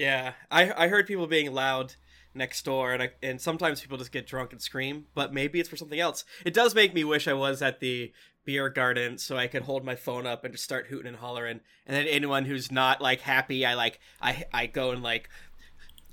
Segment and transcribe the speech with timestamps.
[0.00, 1.94] Yeah, I I heard people being loud
[2.32, 5.04] next door, and I, and sometimes people just get drunk and scream.
[5.14, 6.24] But maybe it's for something else.
[6.46, 8.10] It does make me wish I was at the
[8.46, 11.60] beer garden so I could hold my phone up and just start hooting and hollering.
[11.86, 15.28] And then anyone who's not like happy, I like I I go and like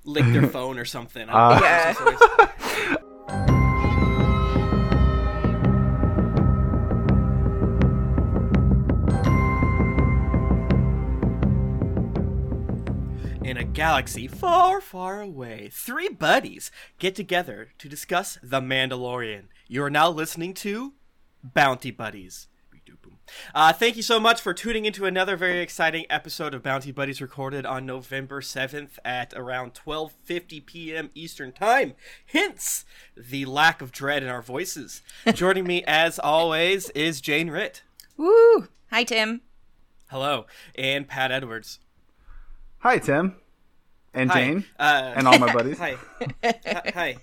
[0.03, 1.29] lick their phone or something.
[1.29, 3.53] Uh, Yeah.
[13.77, 19.43] galaxy far, far away, three buddies get together to discuss The Mandalorian.
[19.67, 20.93] You are now listening to
[21.43, 22.47] Bounty Buddies.
[23.53, 27.21] Uh, thank you so much for tuning into another very exciting episode of Bounty Buddies
[27.21, 31.11] recorded on November 7th at around 12:50 p.m.
[31.13, 31.93] Eastern Time.
[32.25, 32.83] Hence
[33.15, 35.03] the lack of dread in our voices.
[35.35, 37.83] Joining me as always is Jane Ritt.
[38.15, 38.69] Woo!
[38.89, 39.41] Hi, Tim.
[40.09, 41.77] Hello, and Pat Edwards.
[42.79, 43.35] Hi, Tim.
[44.17, 44.39] And Hi.
[44.39, 44.65] Jane.
[44.79, 45.77] Uh, and all my buddies.
[45.79, 45.95] Hi.
[46.43, 47.17] Hi.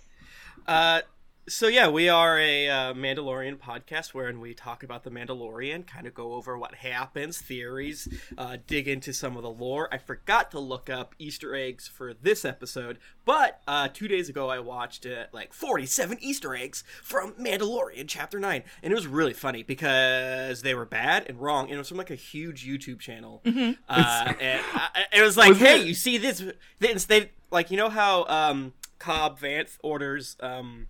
[0.65, 1.01] Uh,
[1.47, 6.07] so yeah, we are a uh, Mandalorian podcast wherein we talk about the Mandalorian, kind
[6.07, 9.89] of go over what happens, theories, uh, dig into some of the lore.
[9.93, 14.49] I forgot to look up Easter eggs for this episode, but uh, two days ago
[14.49, 19.35] I watched uh, like 47 Easter eggs from Mandalorian Chapter 9, and it was really
[19.35, 23.01] funny because they were bad and wrong, and it was from like a huge YouTube
[23.01, 23.43] channel.
[23.45, 26.43] Uh, and I, it was like, Was hey, it- you see this?
[26.81, 30.87] They, they like you know how um, Cobb Vanth orders um,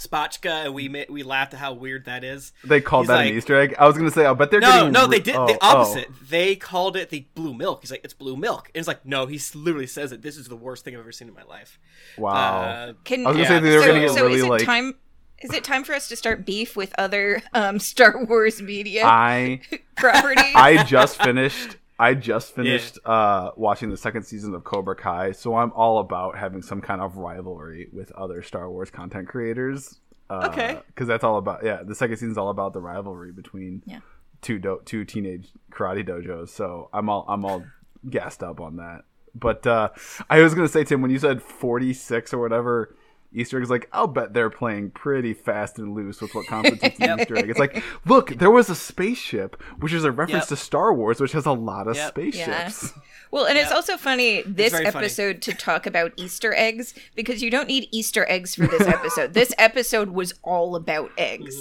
[0.00, 2.52] spotchka, and we we laughed at how weird that is.
[2.64, 3.74] They called He's that like- an Easter egg.
[3.78, 5.54] I was gonna say, oh, but they're No, getting no, re- they did oh, the
[5.60, 5.78] oh.
[5.78, 6.08] opposite.
[6.28, 7.80] They called it the blue milk.
[7.82, 8.70] He's like, it's blue milk.
[8.74, 10.22] And it's like, no, he literally says it.
[10.22, 11.78] This is the worst thing I've ever seen in my life.
[12.16, 12.32] Wow.
[12.34, 13.48] Uh, Can I was gonna Yeah.
[13.48, 14.64] say they were so, gonna get so really is it like.
[14.64, 14.94] time?
[15.40, 19.60] Is it time for us to start beef with other um, Star Wars media I
[19.96, 20.44] properties?
[20.54, 21.76] I just finished.
[21.98, 26.38] I just finished uh, watching the second season of Cobra Kai, so I'm all about
[26.38, 29.98] having some kind of rivalry with other Star Wars content creators.
[30.30, 30.78] Uh, Okay.
[30.88, 31.64] because that's all about.
[31.64, 34.00] Yeah, the second season's all about the rivalry between Yeah.
[34.42, 36.50] two do- two teenage karate dojos.
[36.50, 37.64] So I'm all I'm all
[38.08, 39.02] gassed up on that.
[39.34, 39.88] But uh,
[40.30, 42.94] I was gonna say, Tim, when you said 46 or whatever
[43.32, 47.20] Easter eggs, like I'll bet they're playing pretty fast and loose with what constitutes an
[47.20, 47.50] Easter egg.
[47.50, 50.48] It's like, look, there was a spaceship, which is a reference Yep.
[50.48, 52.08] to Star Wars, which has a lot of Yep.
[52.08, 52.92] spaceships.
[53.30, 55.04] Well, and it's also funny this very funny.
[55.04, 59.34] episode to talk about Easter eggs because you don't need Easter eggs for this episode.
[59.34, 61.54] this episode was all about eggs.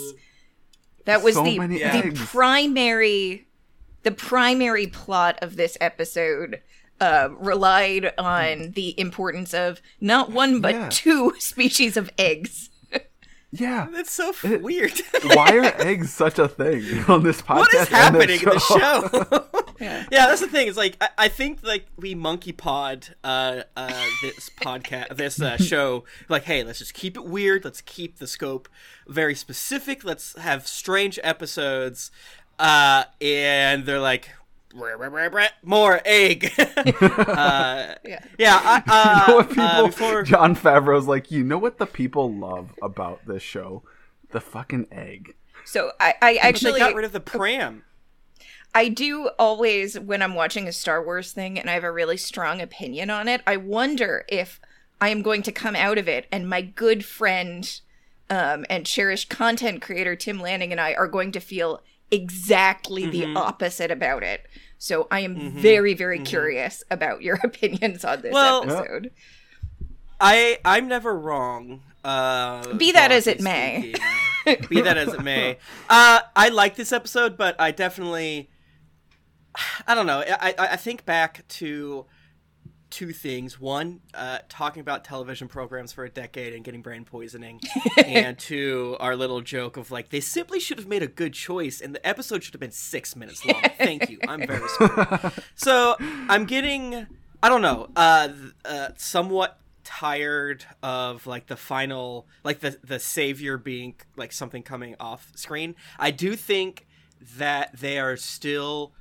[1.04, 2.22] That was So the many the eggs.
[2.26, 3.48] primary
[4.04, 6.62] the primary plot of this episode
[7.00, 10.90] uh, relied on the importance of not one but Yeah.
[10.92, 12.70] two species of eggs.
[13.50, 13.88] Yeah.
[13.94, 14.92] that's so f- weird.
[15.24, 17.58] Why are eggs such a thing on this podcast?
[17.60, 19.08] what is and happening in the show?
[19.08, 19.64] show?
[19.80, 20.04] yeah.
[20.12, 20.68] that's the thing.
[20.68, 25.56] It's like I, I think like we monkey pod uh, uh, this podcast, this uh,
[25.56, 26.04] show.
[26.28, 27.64] Like, hey, let's just keep it weird.
[27.64, 28.68] Let's keep the scope
[29.08, 30.04] very specific.
[30.04, 32.12] Let's have strange episodes.
[32.60, 34.30] Uh, and they're like.
[34.76, 36.52] "Brr, brr, brr, brr, More egg.
[36.58, 38.20] uh, Yeah.
[38.38, 38.60] yeah.
[38.64, 39.64] I, uh, you know what people?
[39.64, 43.84] uh, before, Jon Favreau's like, you know what the people love about this show?
[44.32, 45.36] The fucking egg.
[45.66, 47.84] So I, I actually they got rid of the pram.
[48.76, 52.18] I do always, when I'm watching a Star Wars thing and I have a really
[52.18, 54.60] strong opinion on it, I wonder if
[55.02, 57.80] I am going to come out of it and my good friend
[58.30, 61.82] um, and cherished content creator Tim Lanning and I are going to feel
[62.12, 63.34] exactly Mm-hmm.
[63.34, 64.46] the opposite about it.
[64.78, 69.12] So I am very, very curious about your opinions on this Well- episode.
[70.20, 71.82] I I'm never wrong.
[72.04, 73.94] Uh, Be that as it may.
[74.70, 75.58] Be that as it may.
[75.90, 78.50] Uh, I like this episode, but I definitely,
[79.86, 80.22] I don't know.
[80.26, 82.06] I I, I think back to
[82.90, 83.60] two things.
[83.60, 87.62] One, uh, talking about television programs for a decade and getting brain poisoning,
[88.06, 91.82] and two, our little joke of like they simply should have made a good choice,
[91.82, 93.62] and the episode should have been six minutes long.
[93.78, 94.20] Thank you.
[94.28, 95.32] I'm very sorry.
[95.56, 97.08] so I'm getting
[97.42, 98.30] I don't know uh,
[98.66, 104.96] uh somewhat tired of like the final like the the savior being like something coming
[105.00, 105.76] off screen.
[105.98, 106.88] I do think
[107.38, 108.94] that they are still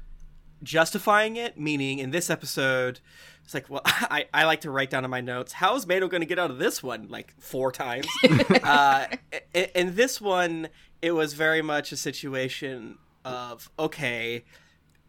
[0.62, 3.00] justifying it, meaning in this episode
[3.46, 6.08] it's like, well, I, I like to write down in my notes, how is Mando
[6.08, 7.06] going to get out of this one?
[7.08, 8.08] Like four times.
[8.64, 9.06] uh,
[9.54, 10.68] in this one,
[11.00, 14.44] it was very much a situation of, okay,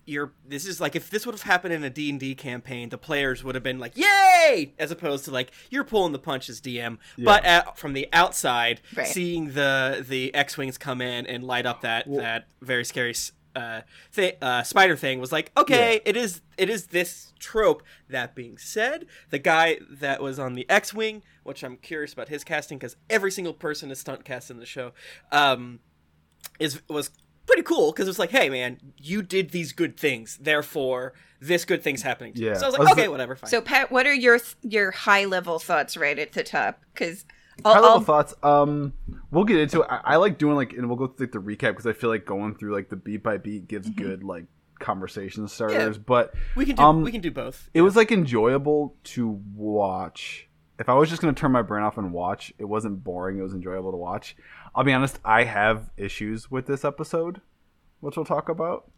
[0.06, 3.44] you're this is like if this would have happened in a D&D campaign the players
[3.44, 7.44] would have been like yay as opposed to like you're pulling the punches DM but
[7.44, 9.06] at, from the outside Right.
[9.06, 13.16] seeing the the X-wings come in and light up that that very scary
[13.57, 13.81] uh,
[14.15, 17.81] th- uh, spider thing was like, okay, it is it is this trope.
[18.09, 22.44] That being said, the guy that was on the X-wing, which I'm curious about his
[22.44, 24.92] casting because every single person is stunt cast in the show,
[25.31, 25.80] um,
[26.59, 27.09] is was
[27.45, 31.65] pretty cool because it was like, hey man, you did these good things, therefore this
[31.65, 32.48] good thing's happening to you.
[32.48, 32.54] Yeah.
[32.56, 33.50] So I was I like, was okay, the- whatever, fine.
[33.50, 36.81] So Pat, what are your th- your high level thoughts right at the top?
[36.94, 37.25] Because
[37.65, 38.33] High I'll, level I'll thoughts.
[38.44, 38.94] Um,
[39.31, 39.88] we'll get into it.
[39.89, 42.09] I, I like doing like, and we'll go through like the recap because I feel
[42.09, 44.04] like going through like the beat by beat gives Mm-hmm.
[44.04, 44.45] good like
[44.80, 45.98] conversation starters.
[45.98, 47.69] But we can do um, we can do both.
[47.74, 50.48] it was like enjoyable to watch.
[50.80, 53.39] If I was just gonna turn my brain off and watch, it wasn't boring.
[53.39, 54.36] It was enjoyable to watch.
[54.75, 55.19] I'll be honest.
[55.25, 57.42] I have issues with this episode,
[58.00, 58.89] which we'll talk about.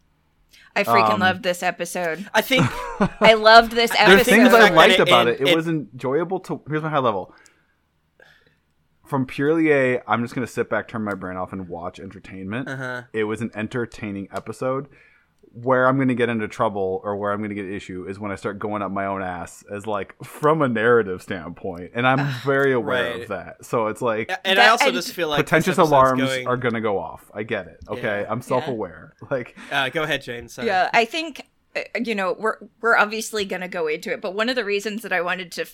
[0.76, 2.28] I freaking um, loved this episode.
[2.34, 2.66] I think
[3.22, 4.16] I loved this episode.
[4.16, 5.46] There's things I liked about it- it.
[5.46, 6.60] It, it- was enjoyable to.
[6.68, 7.34] Here's my high level.
[9.10, 12.68] From purely a, I'm just gonna sit back, turn my brain off, and watch entertainment.
[12.68, 13.02] Uh-huh.
[13.12, 14.86] It was an entertaining episode.
[15.52, 18.36] Where I'm gonna get into trouble or where I'm gonna get issue is when I
[18.36, 22.72] start going up my own ass as like from a narrative standpoint, and I'm very
[22.72, 23.22] aware Right.
[23.22, 23.64] of that.
[23.64, 26.80] So it's like and I also and- just feel like pretentious alarms going- are gonna
[26.80, 27.28] go off.
[27.34, 27.80] I get it.
[27.88, 28.26] Okay, Yeah.
[28.30, 29.14] I'm self-aware.
[29.28, 30.48] Like Uh, go ahead, Jane.
[30.48, 30.68] Sorry.
[30.68, 34.48] Yeah, I think uh, you know we're we're obviously gonna go into it, but one
[34.48, 35.66] of the reasons that I wanted to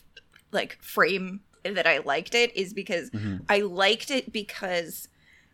[0.52, 1.40] like frame
[1.74, 3.10] that I liked it is because
[3.48, 5.08] I liked it because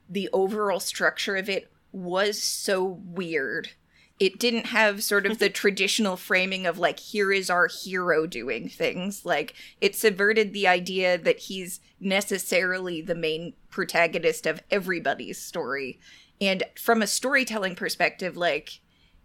[0.08, 3.70] the overall structure of it was so weird.
[4.18, 8.68] It didn't have sort of the traditional framing of like here is our hero doing
[8.68, 9.24] things.
[9.24, 15.98] Like it subverted the idea that he's necessarily the main protagonist of everybody's story.
[16.40, 18.80] And from a storytelling perspective, like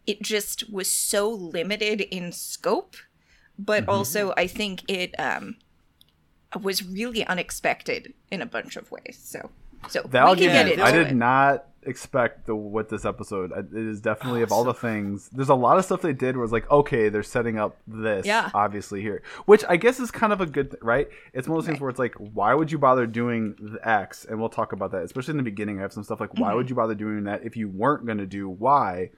[0.06, 2.96] it just was so limited in scope,
[3.58, 3.90] but Mm-hmm.
[3.90, 5.58] also I think it um
[6.62, 9.20] was really unexpected in a bunch of ways.
[9.22, 9.50] So
[9.90, 10.72] so that we I'll can give get you.
[10.74, 11.16] into I did it.
[11.16, 13.52] not expect the what this episode.
[13.52, 15.30] It is definitely Oh, of all so the things.
[15.30, 18.26] There's a lot of stuff they did was like, okay, they're setting up this.
[18.26, 18.50] Yeah.
[18.54, 21.08] obviously here, which I guess is kind of a good, th- right?
[21.34, 24.26] It's one of those things where it's like, why would you bother doing the X?
[24.26, 25.80] And we'll talk about that, especially in the beginning.
[25.80, 26.42] I have some stuff like, Mm-hmm.
[26.42, 29.12] why would you bother doing that if you weren't going to do Y?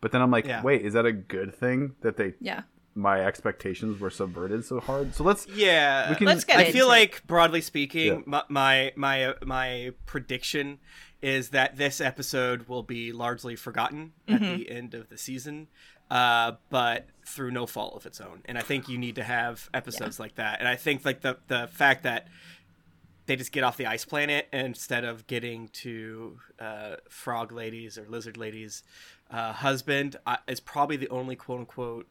[0.00, 0.62] But then I'm like, Yeah.
[0.62, 2.62] wait, is that a good thing that they Yeah.
[2.96, 5.14] My expectations were subverted so hard?
[5.14, 6.10] So let's Yeah.
[6.10, 6.88] We can- Let's get I into feel it.
[6.88, 8.22] like broadly speaking, Yeah.
[8.26, 10.78] my, my my my prediction
[11.22, 14.56] is that this episode will be largely forgotten at Mm-hmm.
[14.56, 15.68] the end of the season,
[16.10, 18.42] uh, but through no fault of its own.
[18.46, 20.58] And I think you need to have episodes like that.
[20.60, 22.28] And I think like the the fact that
[23.26, 28.06] they just get off the ice planet instead of getting to uh, frog ladies or
[28.08, 28.84] lizard ladies
[29.32, 32.06] uh, husband uh, is probably the only quote unquote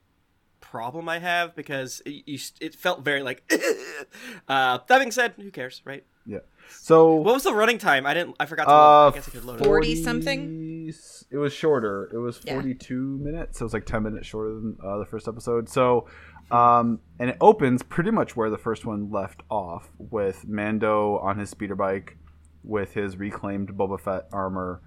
[0.69, 3.43] problem I have because it, you, it felt very like.
[4.47, 6.03] uh, that being said, who cares, right?
[6.25, 6.39] yeah.
[6.79, 8.05] So What was the running time?
[8.05, 8.35] I didn't.
[8.39, 8.71] I forgot to.
[8.71, 9.13] Uh, look.
[9.13, 9.65] I guess I could load it.
[9.65, 10.91] 40 something?
[11.31, 12.09] It was shorter.
[12.13, 12.53] It was Yeah.
[12.53, 13.59] 42 minutes.
[13.59, 15.69] So it was like 10 minutes shorter than uh, the first episode.
[15.69, 16.07] So,
[16.51, 21.37] um, and it opens pretty much where the first one left off with Mando on
[21.39, 22.17] his speeder bike
[22.63, 24.81] with his reclaimed Boba Fett armor,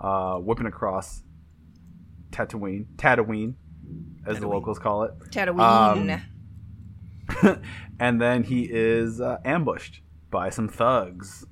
[0.00, 1.22] uh, whipping across
[2.30, 3.54] Tatooine, Tatooine,
[4.26, 5.12] as the locals call it.
[5.30, 6.22] Tatooine.
[7.42, 7.62] Um,
[8.00, 10.00] and then he is uh, ambushed
[10.30, 11.44] by some thugs.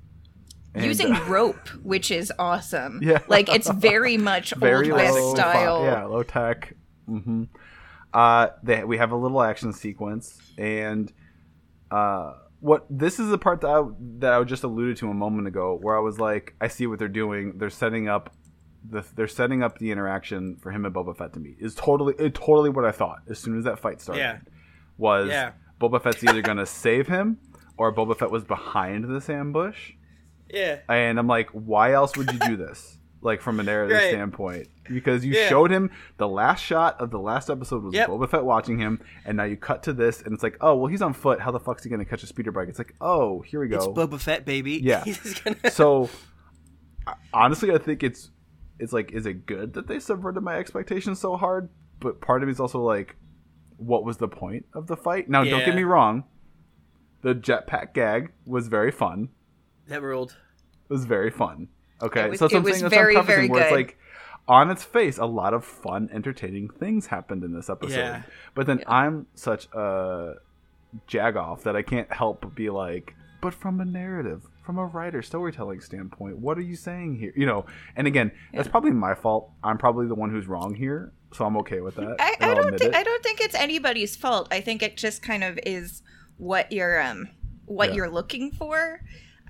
[0.74, 3.00] And, Using uh, rope, which is awesome.
[3.02, 3.20] Yeah.
[3.28, 5.84] Like it's very much very old west style.
[5.84, 6.74] yeah low tech
[7.06, 7.44] hmm
[8.12, 11.12] uh they, we have a little action sequence and
[11.90, 13.82] uh what this is the part that I,
[14.18, 16.98] that I just alluded to a moment ago where I was like I see what
[16.98, 18.34] they're doing they're setting up
[18.88, 22.14] the they're setting up the interaction for him and Boba Fett to meet is totally
[22.18, 24.38] it, totally what I thought as soon as that fight started Yeah.
[24.96, 25.52] was Yeah.
[25.80, 27.38] Boba Fett's either gonna save him
[27.76, 29.92] or Boba Fett was behind this ambush
[30.48, 30.78] Yeah.
[30.88, 32.96] and I'm like, why else would you do this?
[33.22, 34.08] Like from a narrative Right.
[34.08, 35.50] standpoint, because you Yeah.
[35.50, 38.08] showed him the last shot of the last episode was Yep.
[38.08, 40.86] Boba Fett watching him, and now you cut to this, and it's like, oh well,
[40.86, 41.38] he's on foot.
[41.38, 42.68] How the fuck's he gonna catch a speeder bike?
[42.70, 43.76] It's like, oh, here we go.
[43.76, 44.80] It's Boba Fett, baby.
[44.82, 45.04] Yeah.
[45.44, 46.08] Gonna- so
[47.34, 48.30] honestly, I think it's
[48.80, 51.68] it's like, is it good that they subverted my expectations so hard?
[52.00, 53.16] But part of me is also like,
[53.76, 55.28] what was the point of the fight?
[55.28, 56.24] Now, don't get me wrong.
[57.22, 59.28] The jetpack gag was very fun
[59.88, 60.36] that ruled.
[60.88, 61.68] was very fun.
[62.02, 62.82] Okay, It was- so that's what it I'm was saying.
[62.84, 63.98] That's very, what I'm very where it's like
[64.48, 67.96] on its face, a lot of fun, entertaining things happened in this episode.
[67.98, 68.22] Yeah.
[68.54, 70.34] But then I'm such a
[71.08, 75.22] jagoff that I can't help but be like, but from a narrative, from a writer
[75.22, 77.32] storytelling standpoint, what are you saying here?
[77.36, 79.50] You know, and again, that's probably my fault.
[79.64, 82.16] I'm probably the one who's wrong here, so I'm okay with that.
[82.20, 82.94] I, I don't think.
[82.94, 84.48] I don't think it's anybody's fault.
[84.50, 86.02] I think it just kind of is
[86.36, 87.28] what you're um
[87.66, 87.94] what Yeah.
[87.96, 89.00] you're looking for.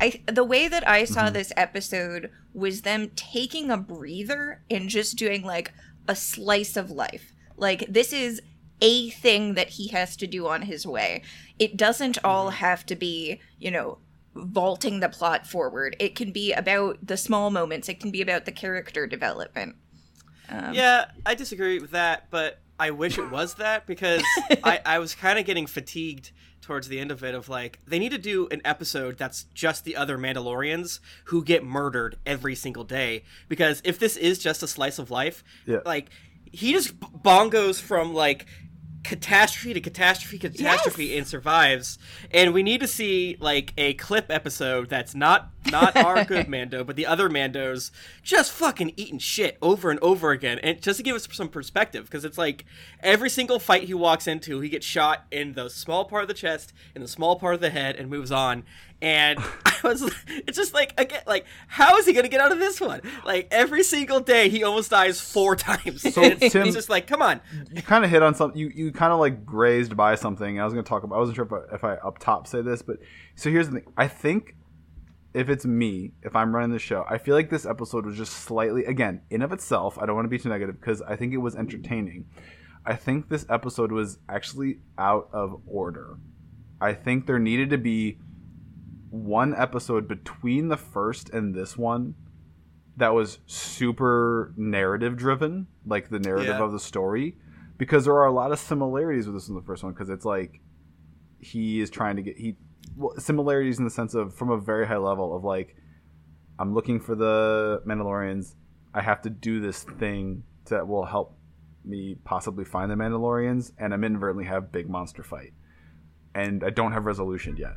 [0.00, 1.34] I the way that I saw Mm-hmm.
[1.34, 5.72] this episode was them taking a breather and just doing like
[6.08, 7.34] a slice of life.
[7.56, 8.40] Like this is
[8.80, 11.22] a thing that he has to do on his way.
[11.58, 12.56] It doesn't all Mm-hmm.
[12.56, 13.98] have to be, you know,
[14.34, 15.96] vaulting the plot forward.
[15.98, 17.88] It can be about the small moments.
[17.88, 19.76] It can be about the character development.
[20.48, 24.22] Um, Yeah, I disagree with that, but I wish it was that because
[24.64, 26.30] I, I was kind of getting fatigued
[26.62, 29.84] towards the end of it of like they need to do an episode that's just
[29.84, 34.68] the other Mandalorians who get murdered every single day because if this is just a
[34.68, 35.78] slice of life, Yeah.
[35.84, 36.10] like
[36.52, 38.46] he just bongos from like
[39.02, 41.98] catastrophe to catastrophe catastrophe and survives.
[42.30, 46.84] And we need to see like a clip episode that's not not our good mando
[46.84, 47.90] but the other mandos
[48.22, 50.58] just fucking eating shit over and over again.
[50.62, 52.64] And just to give us some perspective because it's like
[53.02, 56.34] every single fight he walks into he gets shot in the small part of the
[56.34, 58.64] chest in the small part of the head and moves on
[59.02, 62.58] and I was it's just like again like how is he gonna get out of
[62.58, 66.66] this one like every single day he almost dies four times So, And it's, Tim-
[66.66, 67.40] it's just like come on
[67.72, 68.58] you kind of hit on something.
[68.58, 70.60] You, you kind of like grazed by something.
[70.60, 71.16] I was to talk about.
[71.16, 72.98] I wasn't sure if I, if I up top say this, but
[73.34, 73.92] so here's the thing.
[73.96, 74.56] I think
[75.32, 78.32] if it's me, if I'm running the show, I feel like this episode was just
[78.32, 79.98] slightly, again, in of itself.
[79.98, 82.26] I don't want to be too negative because I think it was entertaining.
[82.84, 86.16] I think this episode was actually out of order.
[86.80, 88.18] I think there needed to be
[89.10, 92.14] one episode between the first and this one
[92.96, 96.62] that was super narrative driven, like the narrative Yeah.
[96.64, 97.36] of the story,
[97.78, 99.92] because there are a lot of similarities with this in the first one.
[99.92, 100.60] Because it's like
[101.38, 102.56] he is trying to get he
[102.96, 105.76] well, similarities in the sense of from a very high level of like
[106.58, 108.54] I'm looking for the Mandalorians.
[108.92, 111.38] I have to do this thing that will help
[111.84, 115.54] me possibly find the Mandalorians, and I'm inadvertently have big monster fight,
[116.34, 117.74] and I don't have resolution yet.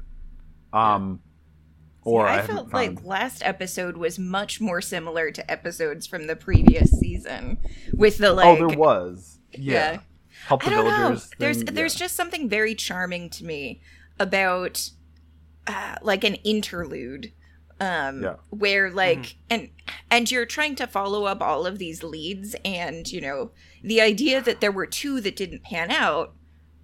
[0.74, 1.22] Um,
[2.04, 6.28] or I, I felt found- like last episode was much more similar to episodes from
[6.28, 7.60] the previous season
[7.94, 9.74] with the like oh, there was yeah.
[9.94, 10.00] Yeah.
[10.48, 10.92] Help the I don't know.
[10.98, 11.30] villagers.
[11.38, 12.00] There's thing, there's yeah.
[12.00, 13.82] just something very charming to me
[14.20, 14.90] about
[15.68, 17.32] uh, like an interlude
[17.80, 18.36] um Yeah.
[18.50, 19.70] where like and
[20.12, 23.52] and you're trying to follow up all of these leads and you know
[23.84, 26.34] the idea that there were two that didn't pan out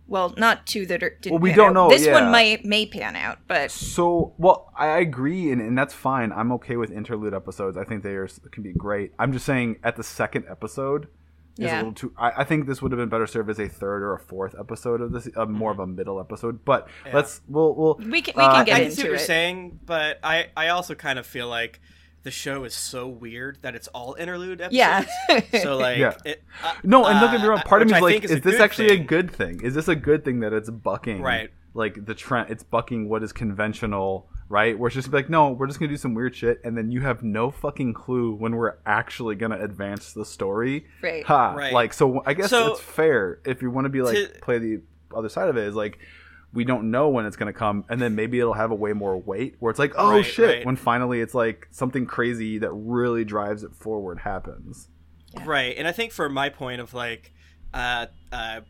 [0.09, 1.73] well not two that are, didn't Well, we pan don't out.
[1.73, 2.13] know, this yeah.
[2.13, 6.31] one might may pan out but So, well, I agree, and, and that's fine.
[6.31, 7.77] I'm okay with interlude episodes.
[7.77, 9.13] I think they are, can be great.
[9.19, 11.07] I'm just saying, at the second episode,
[11.57, 12.13] is a little too.
[12.17, 14.55] I, I think this would have been better served as a third or a fourth
[14.57, 16.63] episode of this, uh, more of a middle episode.
[16.63, 17.95] But let's, we'll, we'll.
[17.95, 20.47] we can we Uh, can I get can see into what you're saying, but I
[20.55, 21.81] I also kind of feel like
[22.23, 24.75] the show is so weird that it's all interlude episodes.
[24.75, 25.05] yeah
[25.61, 26.13] So like, Yeah.
[26.25, 27.59] it, uh, No, and don't get me wrong.
[27.59, 29.61] uh, Part of me is like, think is, this good actually a good thing?
[29.61, 31.49] Is this a good thing that it's bucking Right.
[31.73, 32.49] like the trend?
[32.49, 34.77] It's bucking what is conventional, right?
[34.77, 37.01] Where it's just like, no, we're just gonna do some weird shit, and then you
[37.01, 40.87] have no fucking clue when we're actually gonna advance the story.
[41.01, 41.23] Right.
[41.25, 41.53] Ha!
[41.53, 41.71] Right.
[41.73, 44.57] Like, so I guess So- it's fair if you want to be like To- play
[44.59, 44.81] the
[45.15, 45.65] other side of it.
[45.67, 45.99] Is like.
[46.51, 48.93] We don't know when it's going to come, and then maybe it'll have a way
[48.93, 50.65] more weight where it's like, oh Right, shit, right.
[50.65, 54.87] when finally it's like something crazy that really drives it forward happens.
[55.45, 57.33] right, and I think for my point of like,
[57.73, 58.61] uh, uh,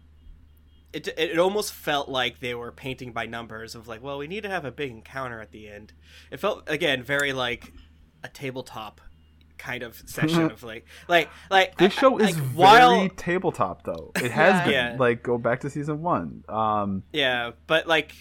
[0.91, 4.43] it it almost felt like they were painting by numbers of like, well, we need
[4.43, 5.93] to have a big encounter at the end.
[6.31, 7.71] It felt again very like
[8.24, 9.00] a tabletop
[9.59, 14.11] kind of session of like like like This show is like, very while tabletop, though.
[14.15, 14.63] It has Yeah.
[14.65, 14.73] been.
[14.73, 14.95] Yeah.
[14.97, 16.43] Like, go back to season one.
[16.49, 18.13] Um, Yeah, but like,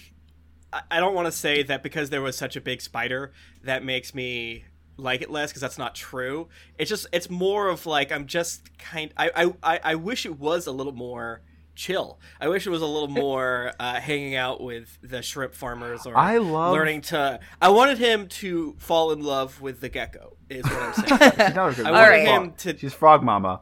[0.73, 4.15] I- don't want to say that because there was such a big spider that makes
[4.15, 4.65] me
[4.99, 6.49] like it less because that's not true.
[6.77, 9.15] It's just it's more of like I'm just kind.
[9.17, 11.41] I I- I wish it was a little more
[11.79, 12.19] chill.
[12.41, 16.17] I wish it was a little more uh, hanging out with the shrimp farmers or
[16.17, 17.41] I love- learning to.
[17.63, 20.37] I wanted him to fall in love with the gecko.
[20.51, 21.31] Is what I'm saying.
[21.49, 23.61] she's not a good I she's wanted a him to- She's frog mama.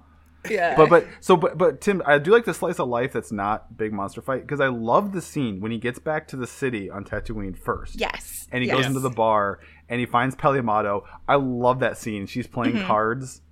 [0.48, 3.32] yeah But but so but but Tim, I do like the slice of life that's
[3.32, 6.46] not big monster fight because I love the scene when he gets back to the
[6.46, 7.98] city on Tatooine first.
[8.00, 8.76] yes And he yes.
[8.76, 9.58] goes into the bar
[9.88, 11.04] and he finds Peli Motto.
[11.28, 12.26] I love that scene.
[12.26, 12.86] She's playing Mm-hmm.
[12.86, 13.42] cards.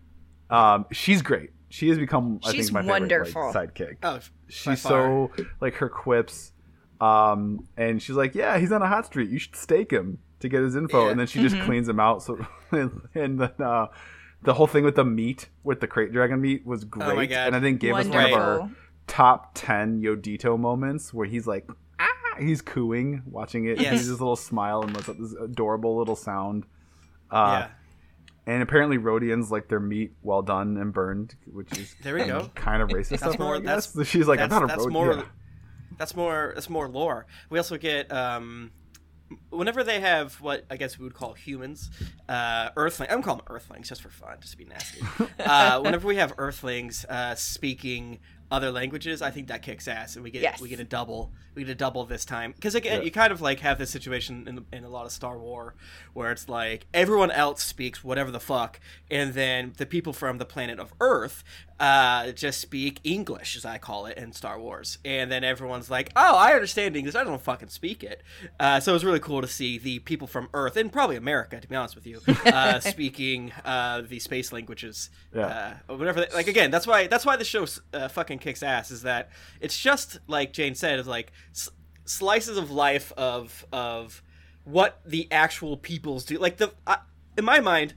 [0.51, 1.51] Um, she's great.
[1.75, 3.47] She has become, I She's think, my favorite wonderful.
[3.53, 3.97] like, sidekick.
[4.05, 6.53] oh, she's so like her quips
[7.01, 10.49] um and she's like yeah he's on a hot street you should stake him to
[10.49, 11.11] get his info Yeah.
[11.11, 12.39] and then she just cleans him out so
[12.71, 13.89] and, then uh
[14.43, 17.27] the whole thing with the meat with the crate dragon meat was great Oh my
[17.27, 17.49] God.
[17.49, 18.71] and i think gave us one of our
[19.09, 22.07] top 10 yodito moments where he's like ah
[22.39, 23.95] he's cooing watching it Yes.
[23.95, 26.65] he's this little smile and lets out this adorable little sound
[27.33, 27.71] uh yeah.
[28.47, 32.51] And apparently Rodians like their meat well done and burned, which is There we go.
[32.55, 33.21] kind of racist.
[33.21, 33.87] That's of more- I guess.
[33.93, 35.23] that's- she's like that's, I'm not a that's Rhod- more yeah.
[35.99, 38.71] that's more that's more lore we also get um
[39.51, 41.91] whenever they have what I guess we would call humans,
[42.29, 43.11] uh, Earthlings.
[43.13, 45.01] I'm calling them Earthlings just for fun, just to be nasty.
[45.41, 48.21] uh, whenever we have Earthlings uh, speaking
[48.55, 50.61] other languages, I think that kicks ass, and we get Yes.
[50.61, 51.33] we get a double.
[51.55, 53.05] We get a double this time because again, Yeah.
[53.05, 55.75] you kind of like have this situation in, in a lot of Star War
[56.13, 58.81] where it's like everyone else speaks whatever the fuck,
[59.11, 61.45] and then the people from the planet of Earth
[61.81, 66.11] uh, just speak English, as I call it in Star Wars, and then everyone's like,
[66.15, 67.15] "Oh, I understand English.
[67.15, 68.23] I don't fucking speak it."
[68.61, 71.61] Uh, so it was really cool to see the people from Earth and probably America,
[71.61, 75.11] to be honest with you, uh, speaking uh, the space languages.
[75.35, 75.75] Yeah.
[75.89, 76.21] Uh, whatever.
[76.21, 78.91] They, like again, that's why that's why the show uh, fucking kicks ass.
[78.91, 81.69] Is that it's just like Jane said, is like s-
[82.05, 84.23] slices of life of of
[84.63, 86.39] what the actual peoples do.
[86.39, 86.99] Like the I
[87.37, 87.95] in my mind,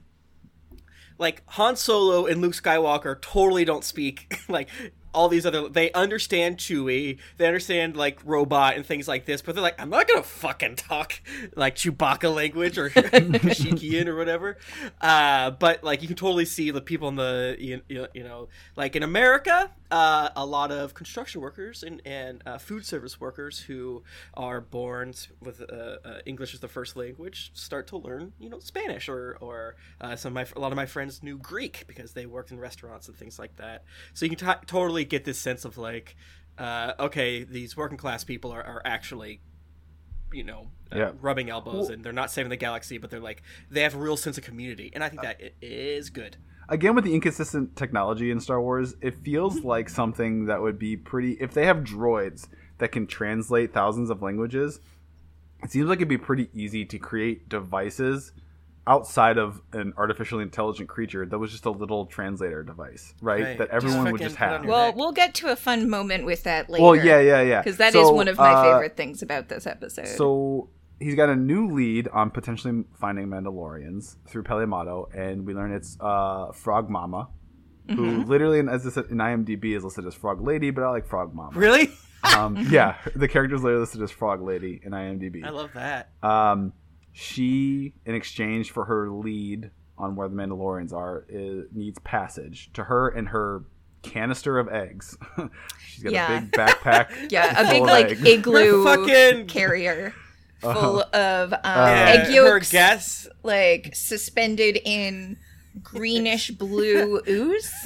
[1.18, 4.68] like Han Solo and Luke Skywalker totally don't speak like
[5.14, 9.54] all these other they understand Chewie, they understand like robot and things like this, but
[9.54, 11.20] they're like, I'm not gonna fucking talk
[11.56, 14.58] like Chewbacca language or Shikian or whatever.
[15.00, 18.96] Uh, but like you can totally see the people in the you you know like
[18.96, 24.02] in America, uh, a lot of construction workers and and uh, food service workers who
[24.34, 28.58] are born with uh, uh, English as the first language start to learn you know
[28.58, 32.12] Spanish or or uh, some of my a lot of my friends knew Greek because
[32.12, 33.84] they worked in restaurants and things like that.
[34.14, 36.16] So you can t- totally get this sense of like,
[36.58, 39.40] uh, okay, these working class people are, are actually,
[40.32, 41.12] you know, uh, Yeah.
[41.20, 43.98] rubbing elbows Well- and they're not saving the galaxy, but they're like they have a
[43.98, 46.36] real sense of community, and I think that is good.
[46.68, 50.96] Again with the inconsistent technology in Star Wars, it feels like something that would be
[50.96, 52.48] pretty if they have droids
[52.78, 54.80] that can translate thousands of languages,
[55.62, 58.32] it seems like it'd be pretty easy to create devices
[58.86, 63.42] outside of an artificially intelligent creature that was just a little translator device, right?
[63.42, 63.58] Right.
[63.58, 64.64] That Just everyone would just have.
[64.64, 64.96] Well, neck.
[64.96, 66.82] we'll get to a fun moment with that later.
[66.82, 67.60] Well, yeah, yeah, yeah.
[67.60, 70.08] Because that is So, one of my uh, favorite things about this episode.
[70.08, 70.70] So
[71.00, 75.72] he's got a new lead on potentially finding Mandalorians through Peli Motto, and we learn
[75.72, 77.28] it's uh, Frog Mama,
[77.88, 78.22] who Mm-hmm.
[78.30, 81.34] literally, in, as this in IMDb, is listed as Frog Lady, but I like Frog
[81.34, 81.58] Mama.
[81.58, 81.90] Really,
[82.36, 85.44] Um, yeah, the character's literally listed as Frog Lady in IMDb.
[85.44, 86.10] I love that.
[86.22, 86.72] Um,
[87.12, 92.84] she, in exchange for her lead on where the Mandalorians are, is, needs passage to
[92.84, 93.64] her and her
[94.02, 95.16] canister of eggs.
[95.86, 96.38] She's got Yeah.
[96.38, 97.30] a big backpack.
[97.32, 98.22] yeah, a big like eggs.
[98.24, 100.14] igloo fucking- carrier
[100.62, 100.80] Uh-huh.
[100.80, 103.28] full of um, Yeah, egg yolks, her guess.
[103.42, 105.36] like suspended in
[105.82, 107.72] greenish blue ooze.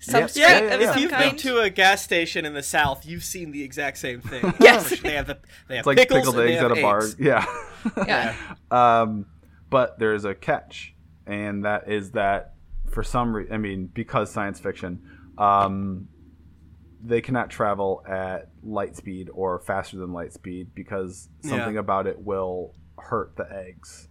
[0.00, 1.30] Substrate Yeah, Yeah, yeah, if some you've kind.
[1.30, 4.52] been to a gas station in the South, you've seen the exact same thing.
[4.60, 5.00] Yes.
[5.00, 6.98] they have the they have It's like pickled eggs at a bar.
[6.98, 7.16] eggs.
[7.18, 7.44] Yeah.
[8.06, 8.34] yeah.
[8.70, 9.26] Um,
[9.70, 10.94] but there's a catch,
[11.26, 12.52] and that is that
[12.90, 15.02] for some reason, I mean, because science fiction,
[15.38, 16.08] um,
[17.06, 21.80] they cannot travel at light speed or faster than light speed because something Yeah.
[21.80, 24.08] about it will hurt the eggs.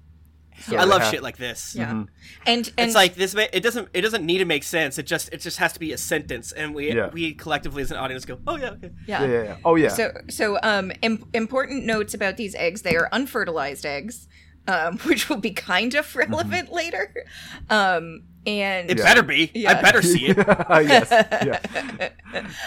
[0.59, 1.75] So I love have- shit like this.
[1.75, 1.87] Yeah.
[1.91, 2.07] Mhm.
[2.45, 3.33] And and It's like this.
[3.33, 3.89] ma- It doesn't.
[3.91, 4.99] It doesn't need to make sense.
[4.99, 5.33] It just.
[5.33, 7.09] It just has to be a sentence, and we Yeah.
[7.11, 8.91] we collectively as an audience go, oh yeah, okay.
[9.07, 9.55] Yeah, yeah, yeah.
[9.65, 9.87] Oh yeah.
[9.87, 14.27] So, so um, Im- important notes about these eggs: they are unfertilized eggs,
[14.67, 17.25] um, which will be kind of relevant later.
[17.71, 19.03] Um, and It Yeah.
[19.03, 19.65] better be.
[19.67, 20.37] I better see it.
[20.37, 21.09] yes.
[21.11, 22.09] Yeah.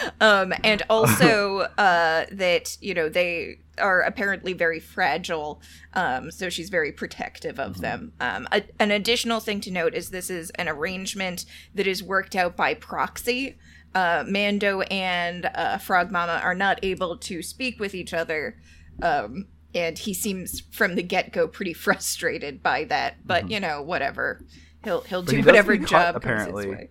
[0.20, 5.60] um, and also uh, that you know they are apparently very fragile,
[5.92, 8.12] um, so she's very protective of them.
[8.20, 12.34] Um, a- an additional thing to note is this is an arrangement that is worked
[12.34, 13.58] out by proxy.
[13.94, 18.56] Uh, Mando and uh, Frog Mama are not able to speak with each other.
[19.02, 23.26] Um, and he seems from the get go pretty frustrated by that.
[23.26, 24.40] But you know, whatever.
[24.86, 26.70] He'll he'll do he whatever speak hut, job comes his apparently.
[26.70, 26.90] way.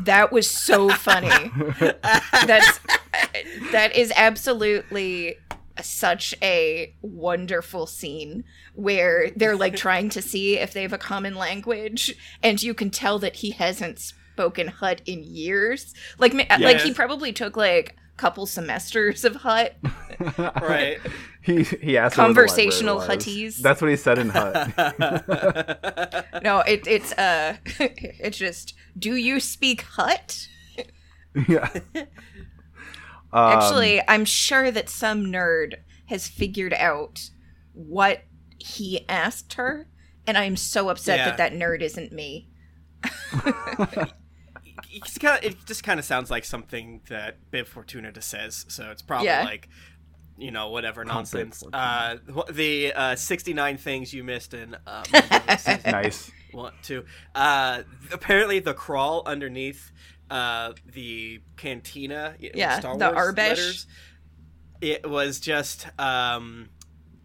[0.00, 1.52] That was so funny.
[1.78, 2.80] That's
[3.70, 5.36] that is absolutely
[5.80, 8.42] such a wonderful scene
[8.74, 12.90] where they're like trying to see if they have a common language and you can
[12.90, 17.90] tell that he hasn't spoken hut in years like ma- like he probably took like
[17.90, 19.76] a couple semesters of hut
[20.38, 20.98] Right.
[21.42, 23.18] He he asked her where the Conversational library.
[23.20, 23.58] Hutties.
[23.58, 24.72] That's what he said in Hut.
[26.42, 30.48] no it, it's uh it's just do you speak hut
[31.48, 31.68] yeah.
[33.32, 35.74] Um, Actually, I'm sure that some nerd
[36.06, 37.28] has figured out
[37.74, 38.22] what
[38.58, 39.88] he asked her,
[40.26, 41.24] and I'm so upset Yeah.
[41.26, 42.48] that that nerd isn't me.
[45.04, 48.64] It's kinda, it just kind of sounds like something that Bib Fortuna just says.
[48.68, 49.44] So it's probably Yeah.
[49.44, 49.68] like,
[50.38, 51.62] you know, whatever nonsense.
[51.72, 52.16] Uh,
[52.50, 55.02] the uh, 69 things you missed in um,
[55.86, 56.30] nice.
[56.52, 57.04] one, two.
[57.34, 57.82] Uh,
[58.12, 59.90] apparently, the crawl underneath
[60.30, 63.48] uh, the cantina, Yeah, Star the Wars Aurebesh.
[63.48, 63.86] letters,
[64.80, 66.68] it was just um,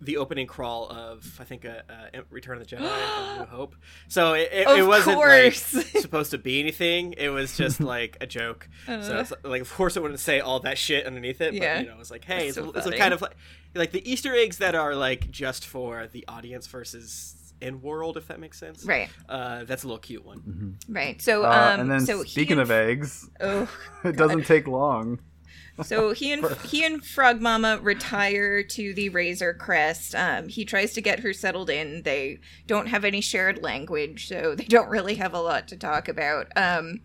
[0.04, 1.84] the opening crawl of I think a,
[2.14, 2.82] a Return of the Jedi,
[3.40, 3.76] New Hope.
[4.08, 5.54] So it, it, it wasn't like
[6.02, 7.14] supposed to be anything.
[7.18, 8.68] It was just like a joke.
[8.88, 9.20] so Uh.
[9.22, 11.52] it's like, of course, it wouldn't say all that shit underneath it.
[11.54, 11.80] But Yeah.
[11.82, 12.98] you know, it's like, hey, That's it's, so it's funny.
[12.98, 13.36] kind of like
[13.76, 18.28] like the Easter eggs that are like just for the audience versus in world, if
[18.28, 18.84] that makes sense.
[18.84, 19.08] Right.
[19.30, 20.80] Uh, that's a little cute one.
[20.90, 21.22] Right.
[21.22, 23.70] So Uh, um and then so speaking and of eggs, Oh,
[24.04, 25.20] it doesn't take long.
[25.84, 30.15] So he and he and Frog Mama retire to the Razor Crest.
[30.15, 32.04] Um, he tries to get her settled in.
[32.04, 36.08] They don't have any shared language, so they don't really have a lot to talk
[36.08, 36.48] about.
[36.56, 37.02] Um,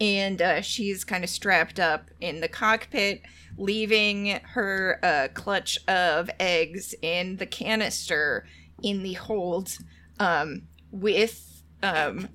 [0.00, 3.22] and uh, she's kind of strapped up in the cockpit,
[3.58, 8.46] leaving her uh, clutch of eggs in the canister
[8.82, 9.76] in the hold
[10.18, 12.28] um, with um,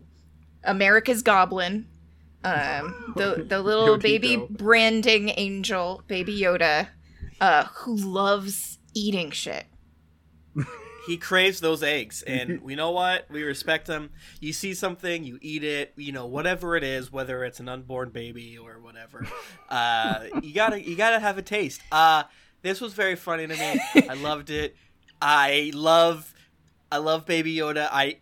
[0.64, 1.88] America's Goblin.
[2.46, 4.02] Um, the the little Yodito.
[4.02, 6.88] baby branding angel, Baby Yoda,
[7.42, 9.66] uh, who loves eating shit.
[11.06, 13.26] he craves those eggs and we know what?
[13.30, 14.12] We respect him.
[14.40, 18.10] You see something you eat it you know whatever it is whether it's an unborn
[18.10, 19.28] baby or whatever
[19.70, 21.82] uh you gotta you gotta have a taste.
[21.92, 22.24] Uh
[22.62, 23.82] this was very funny to me.
[24.10, 24.76] I loved it.
[25.22, 26.34] I love
[26.92, 27.88] i love baby yoda.
[27.92, 28.18] I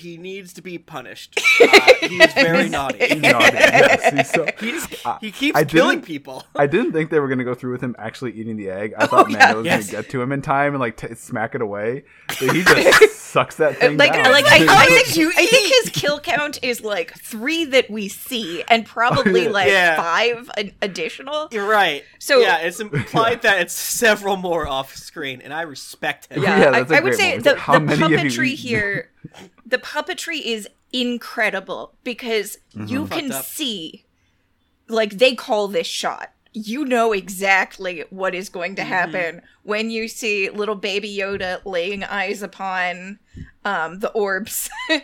[0.00, 3.56] he needs to be punished uh, he's very naughty He's naughty.
[3.56, 4.46] Yes, he's so.
[4.60, 7.72] He's, I- he keeps I killing people I didn't think they were gonna go through
[7.72, 8.94] with him actually eating the egg.
[8.96, 9.38] I thought yeah.
[9.38, 9.90] Mando was Yes.
[9.90, 12.04] gonna get to him in time and like t- smack it away.
[12.28, 14.32] But he just sucks that thing Like, down.
[14.32, 18.08] like I, I think you I think his kill count is like three that we
[18.08, 19.50] see, and probably yeah.
[19.50, 19.96] like Yeah.
[19.96, 21.48] five an additional.
[21.52, 26.30] you're right So- yeah it's implied that it's several more off screen and i respect
[26.32, 27.44] him Yeah, Yeah, I, that's a I would say moment.
[27.44, 29.10] the, How the many puppetry here,
[29.70, 33.44] the puppetry is incredible because you Fucked can up.
[33.44, 34.04] see,
[34.88, 36.32] like they call this shot.
[36.52, 42.02] You know exactly what is going to happen when you see little baby Yoda laying
[42.02, 43.20] eyes upon
[43.64, 44.68] um, the orbs,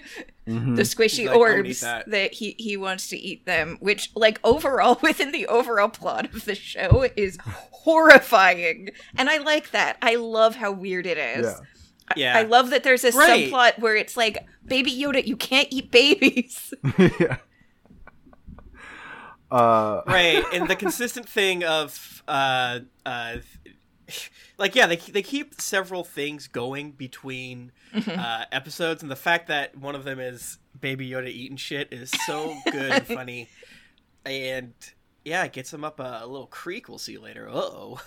[0.48, 0.76] Mm-hmm.
[0.76, 3.78] the squishy like, "I would eat orbs that." that he he wants to eat them.
[3.80, 9.70] Which, like overall, within the overall plot of the show, is horrifying, and I like
[9.72, 9.96] that.
[10.02, 11.46] I love how weird it is.
[11.46, 11.66] Yeah.
[12.14, 13.50] Yeah I love that there's a Right.
[13.50, 16.72] subplot where it's like, Baby Yoda, you can't eat babies.
[16.98, 17.38] yeah.
[19.48, 23.36] Uh, right and the consistent thing of uh uh
[24.58, 28.18] like yeah they, they keep several things going between Mm-hmm.
[28.20, 32.10] uh episodes and the fact that one of them is baby yoda eating shit is
[32.26, 33.48] so good and funny
[34.26, 34.74] and
[35.24, 37.98] yeah it gets him up a, a little creek we'll see you later uh-oh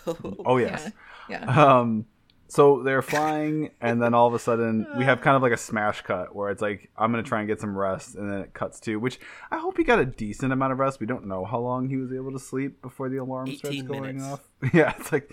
[0.45, 0.91] oh yes.
[1.29, 1.45] Yeah.
[1.45, 2.05] Um,
[2.49, 5.57] so they're flying, and then all of a sudden we have kind of like a
[5.57, 8.53] smash cut where it's like I'm gonna try and get some rest, and then it
[8.53, 9.19] cuts to which
[9.51, 10.99] I hope he got a decent amount of rest.
[10.99, 14.17] We don't know how long he was able to sleep before the alarm starts going
[14.17, 14.23] minutes.
[14.25, 14.41] off.
[14.73, 15.31] Yeah, it's like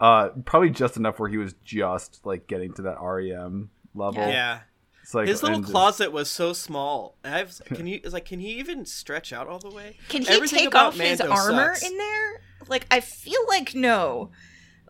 [0.00, 4.20] uh probably just enough where he was just like getting to that REM level.
[4.22, 4.28] Yeah.
[4.28, 4.58] yeah
[5.02, 8.24] It's like his little and just- closet was so small i've can you it's like
[8.26, 11.20] can he even stretch out all the way Can he Everything take about off his
[11.20, 11.82] armor sucks.
[11.90, 12.42] in there?
[12.68, 14.30] Like, I feel like no.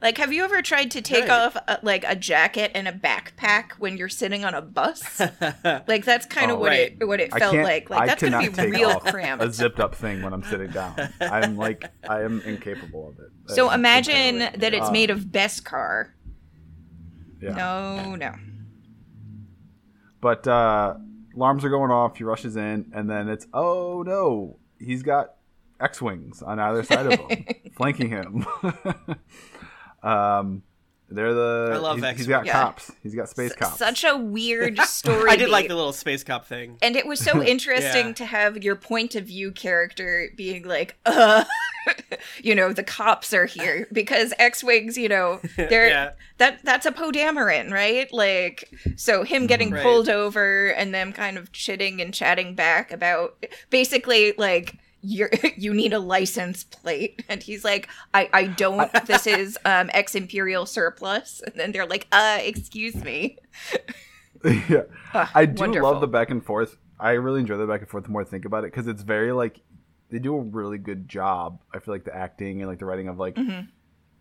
[0.00, 1.30] Like, have you ever tried to take Right.
[1.30, 5.20] off a, like a jacket and a backpack when you're sitting on a bus?
[5.88, 6.96] like, that's kind of Oh, what right.
[7.00, 7.90] it what it felt like.
[7.90, 9.42] Like, I that's gonna be take real cramped.
[9.44, 10.94] a zipped up thing when I'm sitting down.
[11.20, 13.54] I'm like I am incapable of it.
[13.54, 16.10] so Uh, imagine that it's Uh, made of Beskar.
[17.42, 17.50] yeah.
[17.54, 18.34] No, no.
[20.20, 20.94] But uh,
[21.34, 22.16] alarms are going off.
[22.18, 25.34] He rushes in, and then it's oh no, he's got
[25.80, 27.44] X wings on either side of him,
[27.76, 28.44] flanking him.
[30.08, 30.62] um,
[31.10, 31.70] they're the.
[31.72, 32.18] I love he's, X-wings.
[32.20, 32.52] he's got Yeah.
[32.52, 32.92] cops.
[33.02, 33.78] He's got space S- cops.
[33.78, 35.30] Such a weird story.
[35.30, 38.12] i did like the little space cop thing And it was so interesting Yeah.
[38.14, 41.44] to have your point of view character being like, uh,
[42.42, 46.10] you know, the cops are here because X-wings, you know, they're Yeah.
[46.36, 48.12] that that's a Poe Dameron, right?
[48.12, 49.82] Like, so him getting Right.
[49.82, 55.72] pulled over and them kind of chitting and chatting back about basically like you're you
[55.74, 60.66] need a license plate and he's like i i don't this is um ex imperial
[60.66, 63.36] surplus and then they're like uh excuse me
[64.44, 64.82] yeah,
[65.14, 65.90] Ah, I do wonderful.
[65.90, 66.76] love the back and forth.
[67.00, 69.02] I really enjoy the back and forth the more I think about it because it's
[69.02, 69.60] very like
[70.10, 71.60] they do a really good job.
[71.74, 73.66] I feel like the acting and like the writing of like Mm-hmm.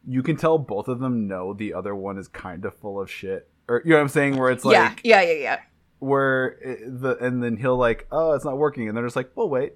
[0.08, 3.12] you can tell both of them know the other one is kind of full of
[3.12, 3.50] shit.
[3.70, 4.38] Or you know what I'm saying?
[4.38, 5.60] Where it's like yeah yeah yeah yeah
[6.00, 9.32] where it, the and then he'll like, oh, it's not working, and they're just like,
[9.36, 9.74] well, wait,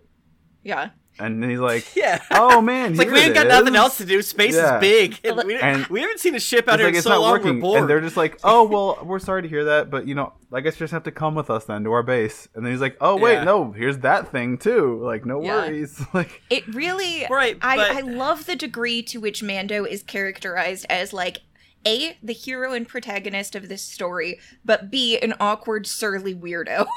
[0.64, 3.76] yeah and he's like, yeah oh man, It's like here we ain't it got nothing
[3.76, 4.22] else to do.
[4.22, 4.78] Space Yeah.
[4.78, 6.98] is big, and we, And- we haven't seen a ship out It's here like in
[7.00, 7.32] it's so not long.
[7.34, 7.80] working, We're bored.
[7.82, 10.62] and they're just like, "Oh well, we're sorry to hear that, but you know, I
[10.62, 12.82] guess you just have to come with us then to our base." And then he's
[12.82, 13.44] like, "Oh wait, Yeah.
[13.44, 15.00] no, here's that thing too.
[15.04, 15.66] Like, no Yeah.
[15.68, 16.02] worries.
[16.14, 20.86] like, It really, Right, I, but- I love the degree to which Mando is characterized
[20.90, 21.40] as like
[21.86, 26.88] A, the hero and protagonist of this story, but B, an awkward, surly weirdo.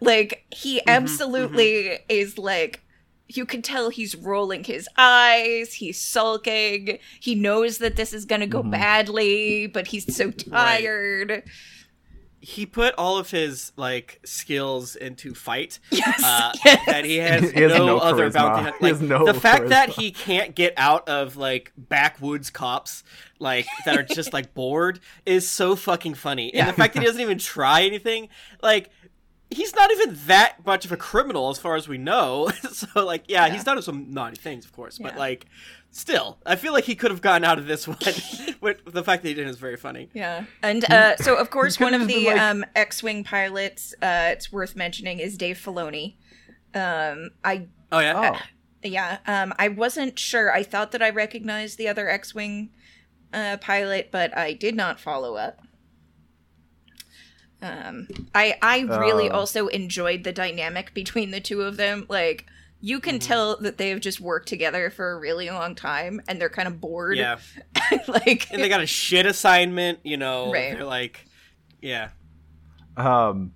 [0.00, 2.02] like, he mm-hmm, absolutely mm-hmm.
[2.08, 2.82] is like,
[3.36, 8.46] you can tell he's rolling his eyes, he's sulking, he knows that this is gonna
[8.46, 11.42] go badly, but he's so tired.
[12.42, 15.78] he put all of his like skills into fight.
[15.90, 16.86] Yes, Uh, yes.
[16.86, 18.32] That he has, He has no, no other charisma.
[18.32, 18.62] bounty.
[18.64, 22.48] hunt- He has Like, no the fact that he can't get out of like backwoods
[22.48, 23.04] cops,
[23.38, 26.54] like that are just like bored, is so fucking funny.
[26.54, 28.28] And the fact that he doesn't even try anything,
[28.62, 28.90] like.
[29.50, 32.50] He's not even that much of a criminal as far as we know.
[32.72, 35.46] so, like, yeah, he's done some naughty things, of course, but like,
[35.90, 37.98] still, I feel like he could have gotten out of this one.
[38.60, 40.08] with the fact that he didn't is very funny.
[40.14, 44.52] Yeah, and uh, so of course one of the like- um, X-wing pilots, uh, it's
[44.52, 46.14] worth mentioning, is Dave Filoni.
[46.74, 48.40] Um, I Oh yeah, Oh,
[48.88, 50.52] yeah, um, I wasn't sure.
[50.52, 52.70] I thought that I recognized the other X-wing
[53.32, 55.60] uh, pilot, but I did not follow up.
[57.62, 59.34] Um, I I really Oh.
[59.40, 62.06] also enjoyed the dynamic between the two of them.
[62.08, 62.46] Like
[62.80, 66.40] you can tell that they have just worked together for a really long time, and
[66.40, 67.18] they're kind of bored.
[67.18, 67.38] yeah.
[68.08, 70.50] like and they got a shit assignment, you know.
[70.50, 70.72] Right.
[70.74, 71.26] They're like,
[71.82, 72.08] yeah,
[72.96, 73.52] um,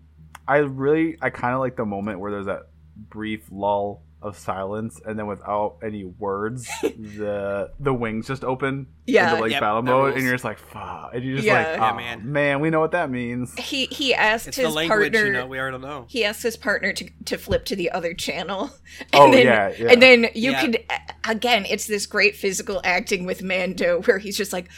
[0.47, 2.69] I really, I kind of like the moment where there's that
[3.09, 9.31] brief lull of silence, and then without any words, the the wings just open Yeah.
[9.31, 10.15] into like Yep, battle mode, rules.
[10.17, 11.55] and you're just like, fuck, and you're just Yeah.
[11.59, 12.33] like, Yeah, oh, man.
[12.33, 12.61] man.
[12.61, 13.55] we know what that means.
[13.59, 15.27] he he asked it's his the language, partner.
[15.27, 15.47] you know.
[15.47, 16.07] We already know.
[16.09, 18.71] he asked his partner to, to flip to the other channel.
[19.13, 19.93] And Oh, then, yeah, yeah.
[19.93, 20.61] And then you Yeah.
[20.61, 20.85] could
[21.29, 24.69] again, it's this great physical acting with Mando where he's just like,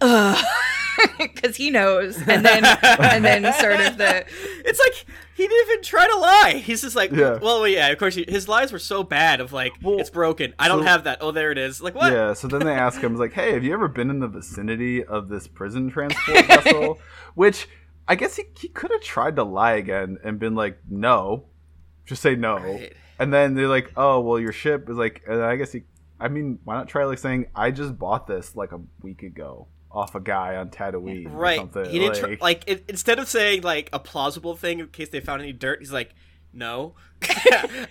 [0.00, 0.44] ugh,
[1.18, 4.24] because he knows, and then and then sort of the
[4.64, 6.62] It's like he didn't even try to lie.
[6.64, 7.38] He's just like, Yeah.
[7.38, 7.88] well, well, yeah.
[7.88, 9.40] Of course, he, his lies were so bad.
[9.40, 10.54] Of like, Well, it's broken.
[10.58, 11.18] I don't have that.
[11.20, 11.80] Oh, there it is.
[11.80, 12.12] Like what?
[12.12, 15.04] Yeah, so then they ask him, like, hey, have you ever been in the vicinity
[15.04, 16.98] of this prison transport vessel?
[17.34, 17.68] Which
[18.06, 21.46] I guess he, he could have tried to lie again and been like, no.
[22.04, 22.56] Just say no.
[22.58, 22.92] Right.
[23.18, 25.82] And then they're like, oh, well, your ship is like, and I guess he,
[26.18, 29.68] I mean, why not try like saying, I just bought this like a week ago
[29.92, 31.58] off a guy on Tatooine or Right.
[31.58, 31.84] something.
[31.90, 35.08] He didn't tr- like, like it, instead of saying like a plausible thing in case
[35.10, 35.80] they found any dirt.
[35.80, 36.14] He's like,
[36.52, 36.94] no.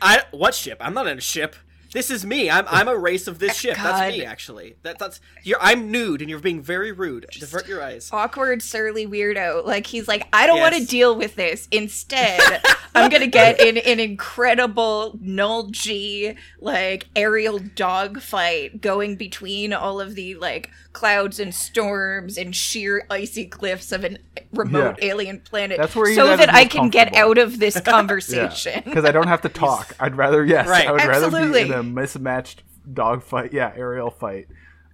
[0.01, 0.77] I what ship?
[0.81, 1.55] I'm not in a ship.
[1.93, 2.49] This is me.
[2.49, 3.75] I'm I'm a race of this ship.
[3.75, 4.75] That's me actually.
[4.83, 5.57] That that's you're.
[5.61, 7.25] I'm nude and you're being very rude.
[7.31, 8.09] Divert your eyes.
[8.13, 9.65] awkward, surly weirdo.
[9.65, 11.67] Like he's like, I don't want to deal with this.
[11.71, 12.61] Instead,
[12.95, 20.15] I'm gonna get in an incredible null G like aerial dogfight going between all of
[20.15, 24.17] the like clouds and storms and sheer icy cliffs of a
[24.53, 25.09] remote Yeah.
[25.11, 25.77] alien planet.
[25.77, 28.81] That's where so that I can get out of this conversation.
[28.85, 29.95] because I don't have to talk.
[29.99, 30.87] I'd rather, yes, Right.
[30.87, 34.47] I would rather be in a mismatched dogfight, yeah, aerial fight.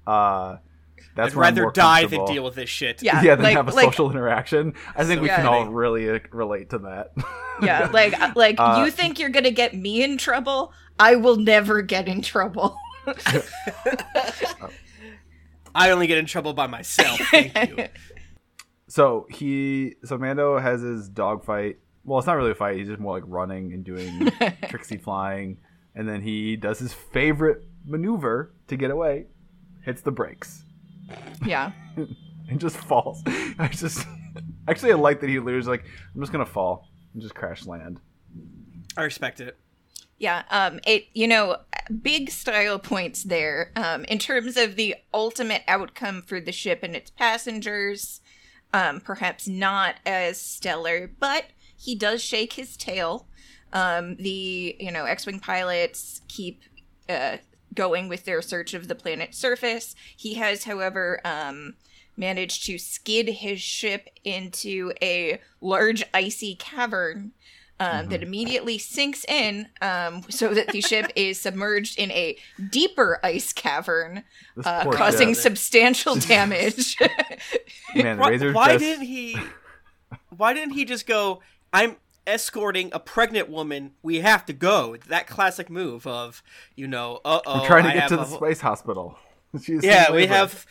[0.05, 0.57] Uh,
[1.15, 3.01] that's I'd where I'm rather die than deal with this shit.
[3.01, 3.21] Yeah.
[3.23, 4.73] yeah, then like- have a like- social interaction.
[4.95, 5.57] I think So we can funny.
[5.57, 7.11] all really uh, relate to that.
[7.63, 10.73] yeah, like like Uh, you think you're gonna get me in trouble?
[10.99, 12.77] I will never get in trouble.
[15.77, 17.19] I only get in trouble by myself.
[17.31, 17.87] Thank you.
[18.87, 21.77] so he, so Mando has his dogfight.
[22.03, 22.77] Well, it's not really a fight.
[22.77, 24.31] He's just more like running and doing
[24.69, 25.57] tricksy flying,
[25.93, 29.27] and then he does his favorite maneuver to get away,
[29.83, 30.63] hits the brakes,
[31.45, 31.71] yeah.
[32.49, 33.21] and just falls.
[33.59, 34.07] I just
[34.67, 35.85] actually I like that he literally like
[36.15, 37.99] I'm just gonna fall and just crash land.
[38.95, 39.57] I respect it.
[40.17, 41.57] Yeah, um, it you know,
[41.89, 43.71] big style points there.
[43.75, 48.21] Um, in terms of the ultimate outcome for the ship and its passengers,
[48.73, 51.45] um, perhaps not as stellar, but
[51.77, 53.27] he does shake his tail.
[53.73, 56.63] Um, the you know X-wing pilots keep
[57.09, 57.37] uh,
[57.73, 59.95] going with their search of the planet's surface.
[60.15, 61.75] He has, however, um,
[62.17, 67.31] managed to skid his ship into a large icy cavern
[67.79, 72.37] um, that immediately sinks in um, so that the ship is submerged in a
[72.69, 74.23] deeper ice cavern,
[74.63, 76.97] uh, causing substantial damage.
[77.95, 78.17] man.
[78.17, 79.37] Why, Razor why just- didn't he?
[80.35, 81.41] Why didn't he just go?
[81.73, 83.91] I'm escorting a pregnant woman.
[84.01, 84.97] We have to go.
[85.07, 86.41] That classic move of
[86.75, 87.21] you know.
[87.25, 87.61] Uh oh.
[87.61, 89.17] We're trying to get to the space hospital.
[89.61, 90.65] She's Yeah, we have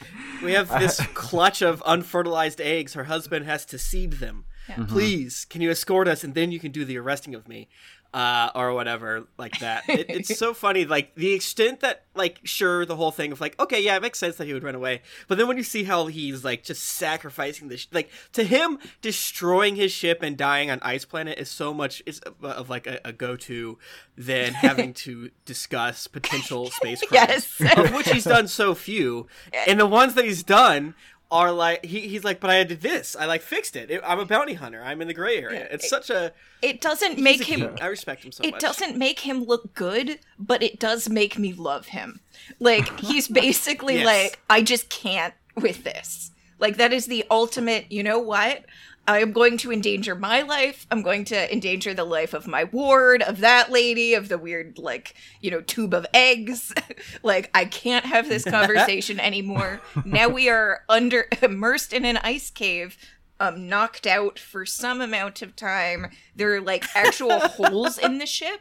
[0.45, 2.95] we have this clutch of unfertilized eggs.
[2.95, 4.45] Her husband has to seed them.
[4.89, 7.69] Please, can you escort us, and then you can do the arresting of me,
[8.17, 9.87] uh, or whatever, like that.
[9.89, 13.61] It, it's so funny, like the extent that, like, sure, the whole thing of like,
[13.61, 15.85] okay, yeah, it makes sense that he would run away, but then when you see
[15.85, 20.79] how he's like just sacrificing this, like to him, destroying his ship and dying on
[20.81, 23.79] ice planet is so much is of like a, a go to
[24.17, 27.77] than having to discuss potential space crimes yes.
[27.77, 29.27] of which he's done so few,
[29.69, 30.95] and the ones that he's done
[31.31, 33.17] are like he, he's like, but I did this.
[33.17, 33.91] I like fixed it.
[33.91, 34.01] it.
[34.05, 34.83] I'm a bounty hunter.
[34.83, 35.61] I'm in the gray area.
[35.61, 37.77] Yeah, it's it- such a It doesn't make him.
[37.81, 38.61] I respect him so it much.
[38.61, 42.21] doesn't make him look good, but it does make me love him.
[42.61, 44.07] Like he's basically Yes.
[44.07, 46.31] like I just can't with this.
[46.59, 48.65] Like that is the ultimate, you know what?
[49.09, 50.87] I am going to endanger my life.
[50.91, 54.79] I'm going to endanger the life of my ward, of that lady, of the weird
[54.79, 56.73] like, you know, tube of eggs.
[57.23, 59.81] like I can't have this conversation anymore.
[60.05, 62.97] Now we are under immersed in an ice cave
[63.39, 66.11] um knocked out for some amount of time.
[66.35, 68.61] There are like actual holes in the ship.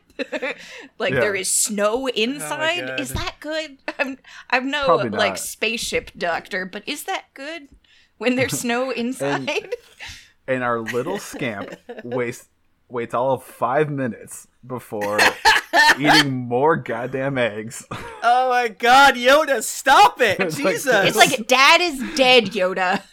[0.99, 1.21] like Yeah.
[1.21, 2.85] there is snow inside.
[2.87, 2.99] God.
[2.99, 3.77] is that good?
[3.97, 4.17] I'm
[4.49, 7.69] I'm no like spaceship doctor, but is that good
[8.17, 9.49] when there's snow inside?
[9.49, 9.73] and
[10.47, 12.47] our little scamp wastes
[12.87, 15.19] waits all of five minutes before
[15.99, 17.85] eating more goddamn eggs.
[18.27, 20.39] Oh my god, Yoda, stop it!
[20.39, 21.05] It's like- Jesus.
[21.09, 23.03] it's like dad is dead, Yoda.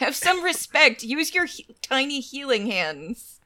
[0.00, 1.04] Have some respect.
[1.04, 3.38] Use your he- tiny healing hands.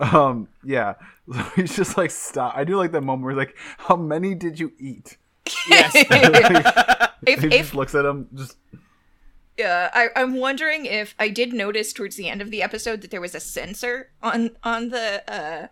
[0.00, 0.94] Um, yeah.
[1.32, 2.56] So he's just like, stop.
[2.56, 5.16] I do like that moment where he's like, how many did you eat?
[5.68, 5.92] yes.
[5.94, 8.56] If he if just looks at him, just
[9.58, 13.10] Yeah, I, I'm wondering if I did notice towards the end of the episode that
[13.10, 15.66] there was a sensor on on the uh,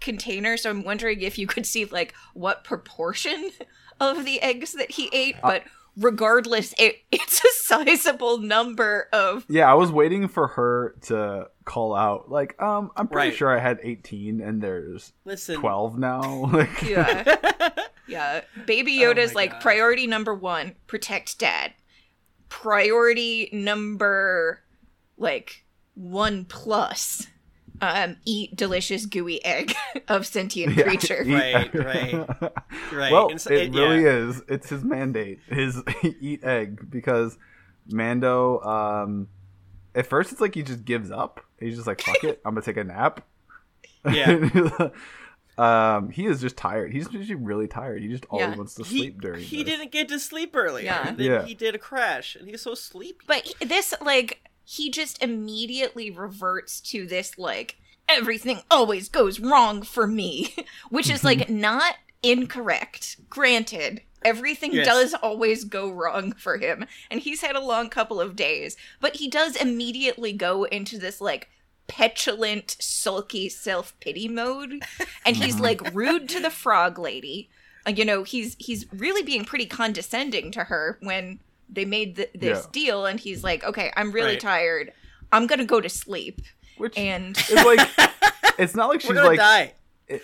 [0.00, 0.56] container.
[0.56, 3.50] So I'm wondering if you could see like what proportion
[4.00, 5.36] of the eggs that he ate.
[5.42, 5.62] Uh, But
[5.96, 9.44] regardless, it, it's a sizable number of.
[9.48, 9.70] yeah.
[9.70, 13.36] I was waiting for her to call out, like, um, I'm pretty Right.
[13.36, 15.56] sure I had 18 and there's Listen.
[15.58, 16.20] 12 now.
[16.52, 17.70] Like, Yeah,
[18.06, 18.42] yeah.
[18.66, 19.60] Baby Oh Yoda's my like God.
[19.62, 21.72] priority number one: protect Dad.
[22.60, 24.60] Priority number
[25.18, 25.64] like
[25.94, 27.26] one plus.
[27.80, 29.74] Um, eat delicious gooey egg
[30.08, 31.24] of sentient Yeah, creature.
[31.26, 32.14] Right, right,
[32.92, 33.12] right.
[33.12, 34.28] Well, And so- it it- really yeah.
[34.28, 34.40] is.
[34.48, 35.40] It's his mandate.
[35.48, 35.82] His
[36.20, 37.36] eat egg because
[37.90, 38.60] Mando.
[38.60, 39.28] Um,
[39.94, 41.40] at first, it's like he just gives up.
[41.60, 43.26] He's just like, "Fuck it, I'm gonna take a nap."
[44.10, 44.48] Yeah.
[45.58, 46.92] Um, he is just tired.
[46.92, 48.02] He's usually really tired.
[48.02, 48.56] He just always Yeah.
[48.56, 49.40] wants to He, sleep during.
[49.42, 49.72] he this.
[49.76, 50.84] didn't get to sleep earlier.
[50.86, 51.08] Yeah.
[51.08, 51.44] And then Yeah.
[51.44, 53.18] he did a crash, and he's so sleepy.
[53.26, 57.76] But he- this, like, he just immediately reverts to this, like,
[58.08, 60.54] everything always goes wrong for me,
[60.90, 63.16] which is, like, not incorrect.
[63.30, 64.86] Granted, everything Yes.
[64.86, 69.16] does always go wrong for him, and he's had a long couple of days, but
[69.16, 71.48] he does immediately go into this, like,
[71.86, 74.82] petulant, sulky self pity mode,
[75.26, 77.50] and he's, like, rude to the frog lady.
[77.86, 82.30] Uh, you know, he's he's really being pretty condescending to her when they made th-
[82.34, 82.70] this Yeah.
[82.72, 84.40] deal and he's like okay i'm really Right.
[84.40, 84.92] tired
[85.32, 86.42] i'm gonna go to sleep
[86.76, 87.88] Which and it's like,
[88.58, 89.72] it's not like she's We're like, die.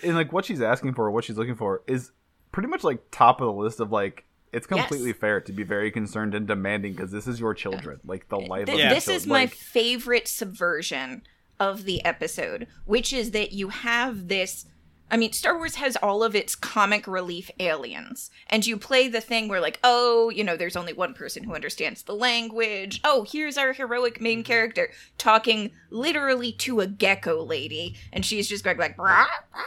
[0.03, 2.11] and like what she's asking for, what she's looking for, is
[2.51, 4.25] pretty much like top of the list of like.
[4.53, 5.17] It's completely Yes.
[5.17, 8.65] fair to be very concerned and demanding because this is your children, like the life
[8.67, 8.85] th- of Yeah.
[8.87, 9.29] your this is children.
[9.43, 11.23] my favorite subversion
[11.61, 14.65] of the episode which is that you have this
[15.11, 19.19] I mean, Star Wars has all of its comic relief aliens, and you play the
[19.19, 23.01] thing where, like, oh, you know, there's only one person who understands the language.
[23.03, 24.45] Oh, here's our heroic main mm-hmm.
[24.45, 29.63] character talking literally to a gecko lady, and she's just going like, "Rah, rah, rah,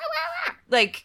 [0.46, 1.04] rah." like,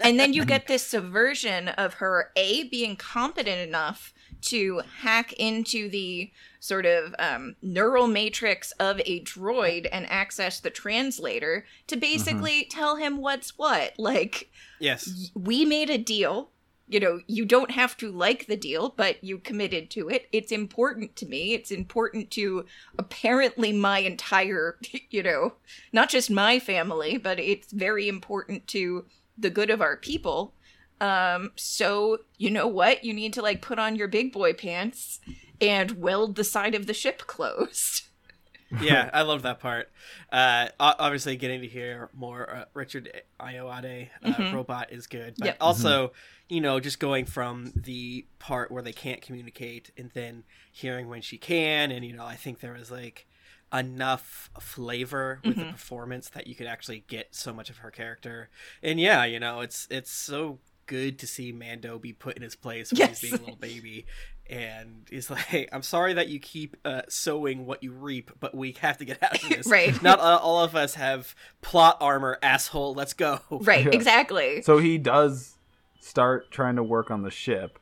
[0.00, 5.88] and then you get this subversion of her a being competent enough to hack into
[5.88, 12.64] the sort of um, neural matrix of a droid and access the translator to basically
[12.64, 13.94] tell him what's what.
[13.98, 15.30] Like, Yes.
[15.34, 16.50] we made a deal.
[16.88, 20.28] You know, you don't have to like the deal, but you committed to it.
[20.30, 21.52] It's important to me.
[21.52, 22.64] It's important to
[22.96, 24.78] apparently my entire,
[25.10, 25.54] you know,
[25.92, 29.04] not just my family, but it's very important to
[29.36, 30.54] the good of our people.
[31.00, 33.04] Um, so you know what?
[33.04, 35.20] You need to like put on your big boy pants
[35.60, 38.02] and weld the side of the ship closed.
[38.78, 39.90] yeah, I love that part.
[40.30, 44.50] Uh, obviously, getting to hear more uh, Richard Ayoade uh, Mhm.
[44.50, 45.60] robot is good, but Yep.
[45.60, 46.12] also,
[46.48, 51.22] you know, just going from the part where they can't communicate and then hearing when
[51.22, 53.26] she can, and you know, I think there was like
[53.72, 55.66] enough flavor with the Mhm.
[55.66, 58.50] performance that you could actually get so much of her character.
[58.82, 62.54] And yeah, you know, it's it's so good to see Mando be put in his
[62.56, 63.20] place when Yes.
[63.20, 64.06] he's being a little baby
[64.48, 68.54] and he's like, hey, "I'm sorry that you keep uh, sowing what you reap, but
[68.54, 69.66] we have to get out of this.
[69.66, 70.00] Right.
[70.02, 72.94] Not uh, all of us have plot armor, asshole.
[72.94, 73.90] Let's go." Right, Yeah.
[73.92, 74.62] exactly.
[74.62, 75.56] So he does
[76.00, 77.78] start trying to work on the ship,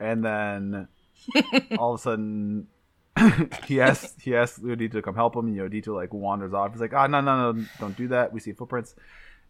[0.00, 0.88] and then
[1.78, 2.66] all of a sudden
[3.66, 6.72] he asks he asks Yodito to come help him, and Yodito like wanders off.
[6.72, 8.32] He's like, "Ah, no, no, no, don't do that.
[8.32, 8.96] We see footprints."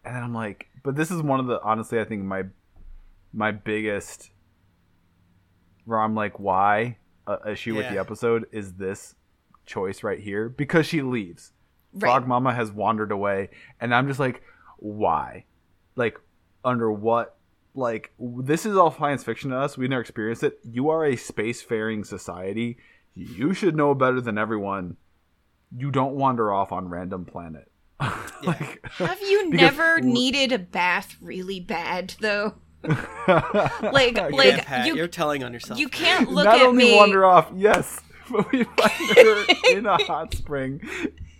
[0.05, 2.43] And then I'm like, but this is one of the honestly, I think my
[3.33, 4.31] my biggest
[5.85, 6.97] where I'm like, why?
[7.29, 9.13] uh, issue with the episode is this
[9.65, 11.53] choice right here because she leaves.
[11.93, 12.01] Right.
[12.01, 13.49] Frog Mama has wandered away,
[13.79, 14.41] and I'm just like,
[14.77, 15.45] why?
[15.95, 16.19] Like,
[16.65, 17.37] under what?
[17.75, 19.77] Like, this is all science fiction to us.
[19.77, 20.59] We never experienced it.
[20.63, 22.77] You are a spacefaring society.
[23.13, 24.97] You should know better than everyone.
[25.75, 27.71] You don't wander off on random planet.
[28.43, 32.55] like, Have you never needed a bath really bad though?
[32.87, 35.79] like Yeah, like Pat, you you're telling on yourself.
[35.79, 37.99] you can't look not at only me wander off, yes,
[38.31, 39.45] but we find her
[39.77, 40.81] in a hot spring,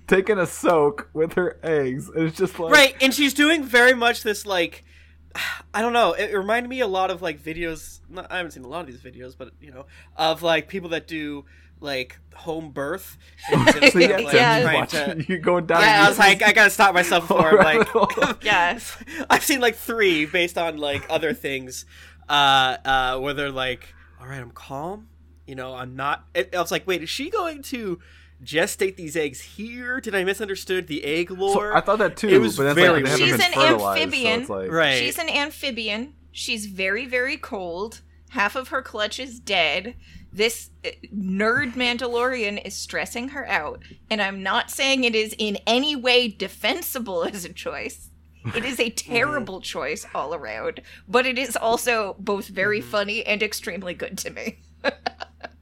[0.08, 2.10] taking a soak with her eggs.
[2.10, 4.84] And it's just like, right, and she's doing very much this like.
[5.74, 6.14] I don't know.
[6.14, 8.00] It reminded me a lot of like videos.
[8.30, 9.86] I haven't seen a lot of these videos, but you know,
[10.18, 11.46] of like people that do
[11.80, 13.18] like home birth.
[13.52, 14.86] And So yeah, Like, yeah.
[14.86, 14.88] trying
[15.20, 15.82] to- you're going down.
[15.82, 18.44] yeah, I was like, I gotta stop myself before I'm like.
[18.44, 18.80] yeah.
[19.30, 21.86] I've seen like three based on like other things,
[22.30, 25.08] uh, uh, where they're like, "All right, I'm calm.
[25.48, 28.00] You know, I'm not." It, I was like, "Wait, is she going to
[28.44, 30.00] gestate these eggs here?
[30.00, 33.02] Did I misunderstood the egg lore?" So I thought that too, It was but very
[33.02, 34.46] like they haven't She's been an amphibian.
[34.46, 34.98] So like, right.
[35.00, 36.14] She's an amphibian.
[36.32, 38.02] She's very, very cold.
[38.30, 39.96] Half of her clutch is dead.
[40.32, 45.58] This uh, nerd Mandalorian is stressing her out, and I'm not saying it is in
[45.66, 48.10] any way defensible as a choice.
[48.56, 53.42] It is a terrible choice all around, but it is also both very funny and
[53.44, 54.60] extremely good to me.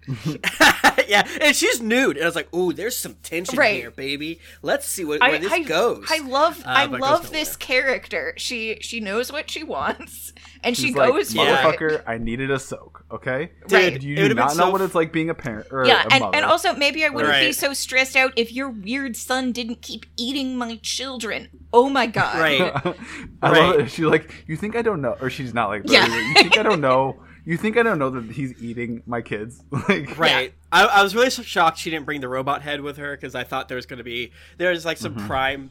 [1.07, 3.75] yeah, and she's nude, and I was like, "Ooh, there's some tension Right.
[3.75, 4.39] here, baby.
[4.61, 7.09] Let's see what, where I, this I, goes." I love Uh, I but it goes
[7.09, 8.33] love this character.
[8.37, 10.33] She she knows what she wants
[10.63, 11.49] and she She's like, goes for it.
[11.49, 13.05] motherfucker, I needed a soak.
[13.11, 14.01] Okay, Right.
[14.01, 16.13] You do would've not know so what it's like being a parent or Yeah, a
[16.13, 16.35] and, mother?
[16.37, 20.05] and also maybe I wouldn't be so stressed out if your weird son didn't keep
[20.17, 21.47] eating my children.
[21.71, 22.39] Oh my god.
[22.39, 22.61] Right.
[23.41, 23.59] I Right.
[23.61, 23.91] love it.
[23.91, 25.83] She's like, you think I don't know, or she's not like.
[25.85, 26.01] Yeah.
[26.01, 27.21] Like, you think I don't know.
[27.47, 29.63] You think I don't know that he's eating my kids?
[29.71, 30.53] like, Right.
[30.69, 33.45] I, I was really shocked she didn't bring the robot head with her because I
[33.45, 35.27] thought there was going to be there's like some Mm-hmm.
[35.27, 35.69] prime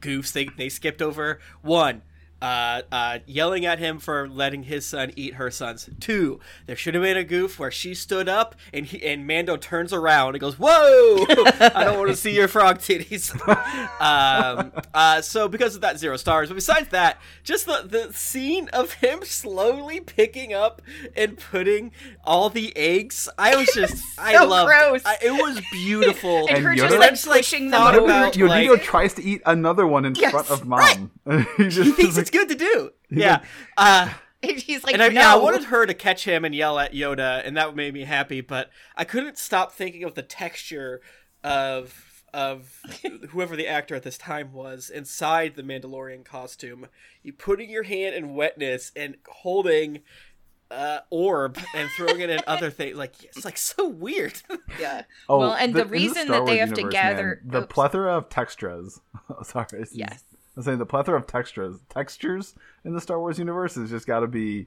[0.00, 1.38] goofs they they skipped over.
[1.60, 2.00] One,
[2.40, 5.88] uh, uh, yelling at him for letting his son eat her sons.
[6.00, 9.56] Two, there should have been a goof where she stood up and he, and Mando
[9.56, 11.26] turns around and goes, "Whoa,
[11.60, 13.32] I don't want to see your frog titties."
[14.00, 16.48] um, uh, so because of that, zero stars.
[16.48, 20.82] But besides that, just the the scene of him slowly picking up
[21.16, 21.92] and putting
[22.24, 24.68] all the eggs, I was just, I So loved.
[24.68, 25.02] gross.
[25.04, 26.46] I, it was beautiful.
[26.48, 26.78] And, And her Yoda-
[27.10, 28.04] just like I like, pushing them thought over.
[28.04, 31.10] about- Yodito like- tries to eat another one in Yes, front of mom.
[31.56, 32.90] he just he thinks like, it's good to do.
[33.10, 33.32] Yeah.
[33.32, 33.42] like-
[33.76, 34.08] uh,
[34.42, 35.20] He's like, and I, no.
[35.20, 38.04] yeah, I wanted her to catch him and yell at Yoda, and that made me
[38.04, 38.40] happy.
[38.40, 41.00] But I couldn't stop thinking of the texture
[41.42, 42.80] of of
[43.30, 46.86] whoever the actor at this time was inside the Mandalorian costume.
[47.24, 50.00] You putting your hand in wetness and holding
[50.70, 52.96] uh, orb and throwing it in other things.
[52.96, 54.40] Like it's like so weird.
[54.78, 55.02] yeah.
[55.28, 57.62] Oh, well, and the- the, reason Star that they Wars have to gather man, the
[57.64, 57.72] Oops.
[57.74, 59.00] plethora of textras.
[59.42, 60.22] Sorry, this is- Yes.
[60.58, 64.20] I'm saying the plethora of textures, textures in the Star Wars universe has just got
[64.20, 64.66] to be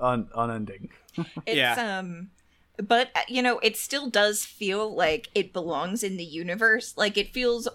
[0.00, 0.90] un- unending.
[1.44, 1.98] It's Yeah.
[1.98, 2.30] um
[2.78, 6.94] but uh, you know, it still does feel like it belongs in the universe.
[6.96, 7.66] Like it feels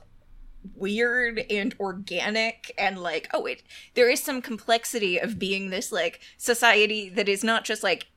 [0.74, 3.62] weird and organic and like oh it
[3.96, 8.08] there is some complexity of being this like society that is not just like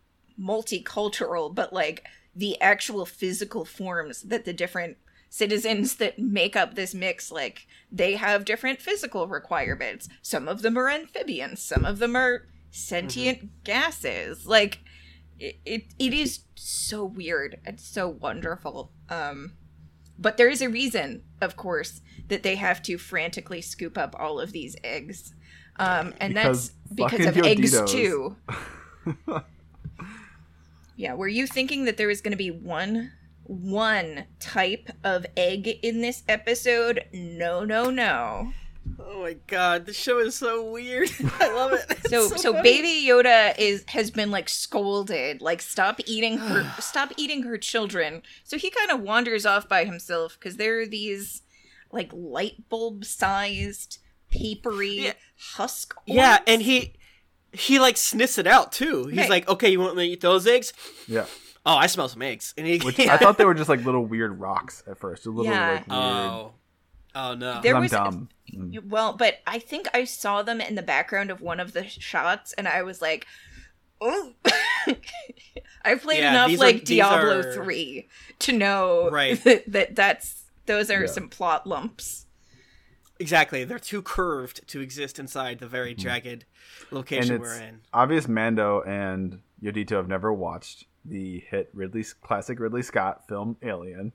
[0.41, 2.05] multicultural but like
[2.35, 4.97] the actual physical forms that the different
[5.31, 10.09] citizens that make up this mix like they have different physical requirements.
[10.21, 14.47] Some of them are amphibians some of them are sentient gases.
[14.47, 14.81] Like
[15.39, 19.53] it, it, it is so weird and so wonderful um
[20.19, 24.41] but there is a reason of course that they have to frantically scoop up all
[24.41, 25.33] of these eggs.
[25.77, 28.37] Um and Because that's because of eggs too.
[30.97, 33.13] Yeah were you thinking that there was going to be one
[33.51, 38.53] one type of egg in this episode no no no
[38.99, 41.11] oh my god, this show is so weird.
[41.41, 41.85] I love it.
[41.91, 42.63] It's so so funny.
[42.63, 48.23] baby yoda is has been like scolded like stop eating her stop eating her children
[48.45, 51.43] so he kind of wanders off by himself because there are these
[51.93, 53.99] like light bulb sized
[54.31, 55.13] papery Yeah.
[55.55, 56.95] husk Yeah, and he
[57.53, 59.07] he like sniffs it out too.
[59.07, 59.31] He's Right.
[59.31, 60.73] like, "Okay, you want me to eat those eggs?
[61.09, 61.27] Yeah,
[61.67, 64.05] Oh, I smell some eggs." And he, which I thought they were just like little
[64.05, 65.27] weird rocks at first.
[65.27, 65.71] A little Yeah.
[65.73, 66.01] like weird.
[66.01, 66.53] "Oh,
[67.15, 68.29] oh no." There I'm was- dumb.
[68.85, 72.53] Well but i think i saw them in the background of one of the shots
[72.55, 73.25] and i was like
[74.01, 74.33] oh
[75.85, 78.09] i played Yeah, enough these are- like diablo are- 3
[78.41, 79.41] to know Right.
[79.45, 81.07] that, that that's those are Yeah.
[81.07, 82.27] some plot lumps
[83.21, 83.65] Exactly.
[83.65, 86.89] They're too curved to exist inside the very jagged Mm.
[86.89, 87.81] and location it's we're in.
[87.93, 94.13] obvious Mando and Yodito have never watched the hit Ridley classic Ridley Scott film Alien.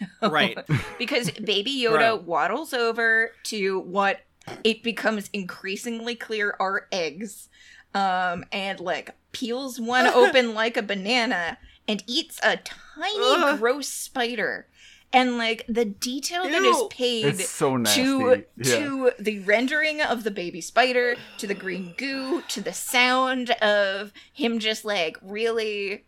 [0.22, 0.58] Right.
[0.98, 2.16] because Baby Yoda Bro.
[2.26, 4.20] waddles over to what
[4.64, 7.48] it becomes increasingly clear are eggs,
[7.94, 13.58] um, and like peels one open like a banana and eats a tiny Ugh.
[13.58, 14.66] gross spider.
[15.14, 18.64] And like the detail that is paid so to yeah.
[18.64, 24.14] to the rendering of the baby spider, to the green goo, to the sound of
[24.32, 26.06] him just like really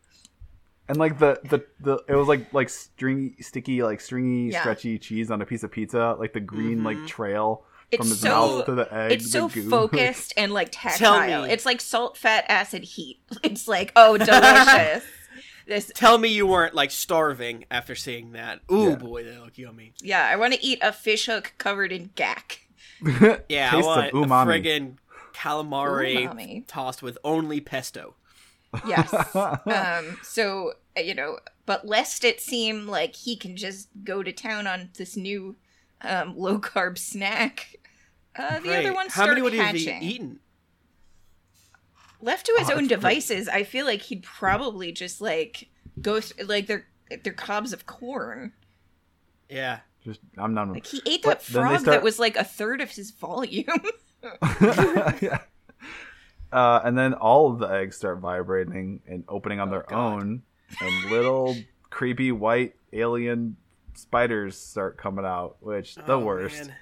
[0.89, 4.61] And like the, the the it was like like stringy sticky like stringy Yeah.
[4.61, 6.85] stretchy cheese on a piece of pizza like the green Mhm.
[6.85, 9.69] like trail It's from his so- mouth to the egg it's so goo.
[9.71, 11.45] focused and like Tell tactile.
[11.45, 13.21] It's like salt, fat, acid, heat.
[13.43, 15.05] It's like oh, delicious.
[15.67, 18.61] this Tell me you weren't like starving after seeing that.
[18.71, 18.97] Ooh Yeah.
[18.97, 19.95] boy, they look yummy.
[20.03, 22.61] yeah, I want to eat a fish hook covered in gack.
[23.49, 24.43] Yeah, Taste I want of umami.
[24.43, 24.95] a friggin'
[25.35, 26.65] calamari Umami.
[26.67, 28.15] tossed with only pesto.
[28.87, 29.13] Yes.
[29.37, 30.19] um.
[30.23, 34.67] So uh, you know, but lest it seem like he can just go to town
[34.67, 35.57] on this new
[36.03, 37.77] um, low carb snack,
[38.37, 38.95] uh, the other Right.
[38.95, 40.03] ones How start many would he have hatching.
[40.03, 40.41] eaten?
[42.21, 45.69] Left to his Oh, own that's pretty- devices, I feel like he'd probably just like
[46.01, 46.87] go th- like they're
[47.23, 48.53] they're cobs of corn.
[49.49, 49.81] Yeah.
[50.05, 50.69] Just I'm not.
[50.71, 53.67] Like he ate that then frog start- that was like a third of his volume.
[55.23, 55.41] yeah.
[56.55, 60.23] Uh, and then all of the eggs start vibrating and opening on Oh, their God.
[60.23, 60.43] own,
[60.81, 61.57] and little
[61.91, 63.57] creepy white alien
[63.95, 66.67] spiders start coming out, which the Oh, worst.
[66.69, 66.75] man.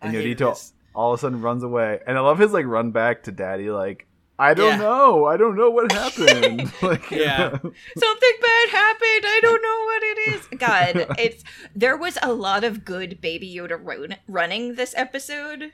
[0.00, 3.22] And Yodito all of a sudden runs away, and I love his like run back
[3.24, 4.06] to Daddy, like
[4.38, 4.76] I don't Yeah.
[4.78, 6.72] know, I don't know what happened.
[6.82, 7.50] like, Yeah.
[7.50, 9.24] Something bad happened.
[9.24, 10.58] I don't know what it is.
[10.58, 11.44] God, it's
[11.76, 15.72] there was a lot of good Baby Yoda run- running this episode.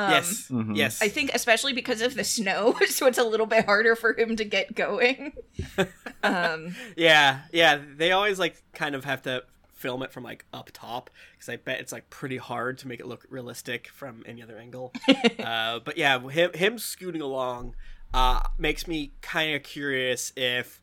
[0.00, 0.48] Um, yes.
[0.50, 0.76] Mhm.
[0.76, 1.02] Yes.
[1.02, 4.36] I think especially because of the snow, so it's a little bit harder for him
[4.36, 5.32] to get going.
[6.22, 7.80] um, Yeah, yeah.
[7.96, 9.44] They always like kind of have to
[9.74, 13.00] film it from like up top because I bet it's like pretty hard to make
[13.00, 14.92] it look realistic from any other angle.
[15.38, 17.74] uh, but yeah, him him scooting along
[18.12, 20.80] uh, makes me kind of curious if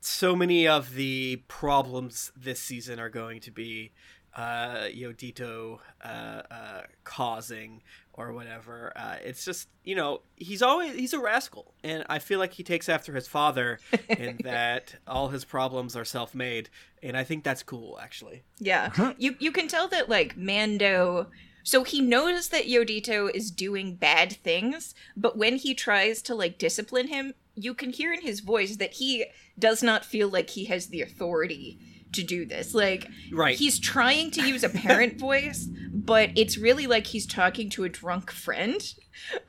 [0.00, 3.92] so many of the problems this season are going to be
[4.34, 8.92] uh, Yodito uh, uh, causing or whatever.
[8.96, 12.62] Uh, it's just you know he's always he's a rascal, and I feel like he
[12.62, 16.68] takes after his father in that all his problems are self made,
[17.02, 18.42] and I think that's cool actually.
[18.58, 21.28] yeah, you you can tell that like Mando.
[21.64, 26.56] So he knows that Yodito is doing bad things, but when he tries to like
[26.56, 29.26] discipline him, you can hear in his voice that he
[29.58, 31.78] does not feel like he has the authority
[32.12, 32.74] to do this.
[32.74, 33.56] Like Right.
[33.56, 37.88] he's trying to use a parent voice, but it's really like he's talking to a
[37.88, 38.80] drunk friend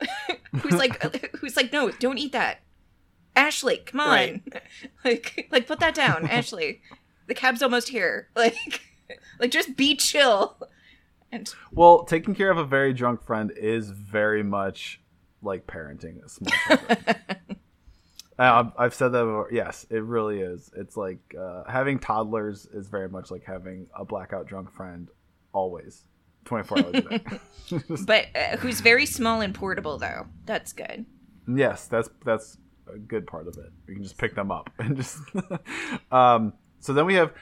[0.60, 1.02] who's like
[1.40, 2.60] who's like no, don't eat that.
[3.36, 4.08] Ashley, come on.
[4.08, 4.42] Right.
[5.04, 6.82] Like like put that down, Ashley.
[7.28, 8.28] The cab's almost here.
[8.36, 8.82] Like
[9.38, 10.56] like just be chill.
[11.32, 15.00] And Well, taking care of a very drunk friend is very much
[15.42, 16.52] like parenting a small
[18.40, 19.48] Uh, I've said that before.
[19.52, 20.70] Yes, it really is.
[20.74, 25.08] It's like uh, having toddlers is very much like having a blackout drunk friend
[25.52, 26.04] always,
[26.46, 27.20] 24 hours a day.
[28.06, 30.26] but uh, who's very small and portable though.
[30.46, 31.04] That's good.
[31.46, 32.56] yes, that's that's
[32.92, 33.70] a good part of it.
[33.86, 35.18] You can just pick them up and just.
[36.10, 37.32] um, so then we have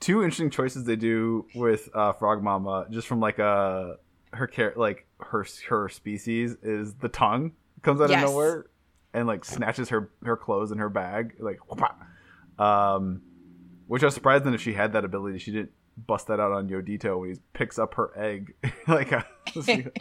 [0.00, 3.96] two interesting choices they do with uh, Frog Mama, just from like a
[4.32, 7.52] her care, like her her species is the tongue
[7.82, 8.24] comes out Yes.
[8.24, 8.66] of nowhere
[9.18, 11.58] and like snatches her her clothes and her bag, like.
[11.70, 11.94] whoopah.
[12.58, 13.22] Um,
[13.86, 16.52] which I was surprised that if she had that ability, she didn't bust that out
[16.52, 18.54] on Yodito when he picks up her egg,
[18.88, 19.12] like.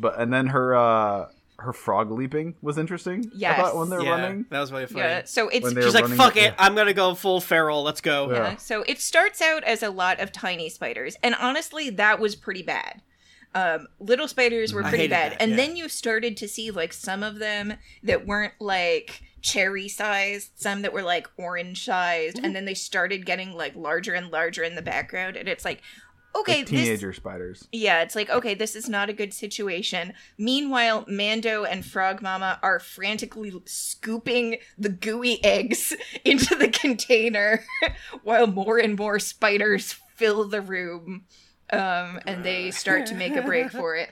[0.00, 1.26] but and then her uh
[1.58, 3.24] her frog leaping was interesting.
[3.26, 3.56] I Yes.
[3.60, 4.46] thought when they're yeah, running.
[4.50, 5.00] that was really funny.
[5.00, 5.22] Yeah.
[5.24, 6.54] So it's She's like, running- "Fuck it, yeah.
[6.58, 7.82] I'm gonna go full feral.
[7.84, 8.36] Let's go." Yeah.
[8.36, 8.56] Yeah.
[8.56, 12.62] So it starts out as a lot of tiny spiders, and honestly, that was pretty
[12.62, 13.00] bad.
[13.54, 15.56] Um, little spiders were pretty bad, that, and yeah.
[15.58, 20.82] then you started to see like some of them that weren't like cherry sized, some
[20.82, 22.44] that were like orange sized, Mm-hmm.
[22.46, 25.82] and then they started getting like larger and larger in the background, and it's like,
[26.34, 27.68] okay, Like this teenager spiders.
[27.72, 30.14] yeah, it's like, okay, this is not a good situation.
[30.38, 35.92] Meanwhile, Mando and Frog Mama are frantically scooping the gooey eggs
[36.24, 37.64] into the container
[38.22, 41.24] while more and more spiders fill the room.
[41.72, 44.10] Um, and they start to make a break for it.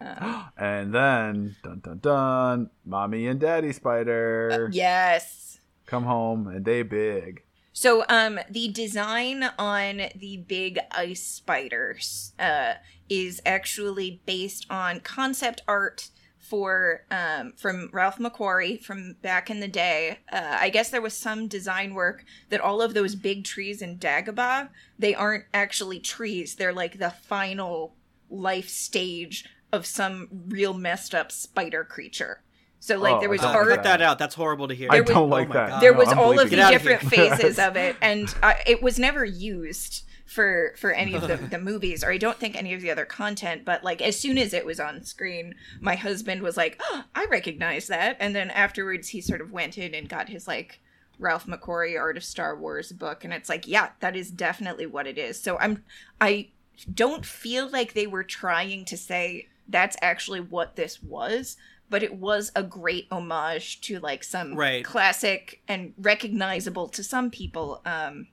[0.58, 5.58] And then dun dun dun, mommy and daddy spider Yes.
[5.86, 7.42] come home and they big.
[7.72, 12.74] So, um, the design on the big ice spiders uh,
[13.10, 16.08] is actually based on concept art
[16.48, 20.18] for um, from Ralph McQuarrie from back in the day.
[20.32, 23.98] Uh, I guess there was some design work that all of those big trees in
[23.98, 24.68] Dagobah
[24.98, 26.54] they aren't actually trees.
[26.54, 27.94] They're like the final
[28.30, 32.42] life stage of some real messed up spider creature.
[32.78, 34.18] So like Oh, there was I art like cut that out.
[34.18, 34.88] That's horrible to hear.
[34.90, 35.68] I was- don't Oh like my that.
[35.70, 35.82] God.
[35.82, 36.76] there No, was I'm all of the Get out it.
[36.76, 36.98] of here.
[36.98, 41.36] different phases of it and I, it was never used for for any of the,
[41.50, 44.36] the movies or i don't think any of the other content but like as soon
[44.36, 48.16] as it was on screen my husband was like oh, i recognize that.
[48.20, 50.80] And then afterwards he sort of went in and got his like
[51.18, 55.06] ralph mcquarrie art of star wars book and it's like yeah that is definitely what
[55.06, 55.40] it is.
[55.40, 55.84] So i'm
[56.20, 56.48] i
[56.92, 61.56] don't feel like they were trying to say that's actually what this was
[61.88, 64.84] but it was a great homage to like some Right.
[64.84, 68.26] classic and recognizable to some people um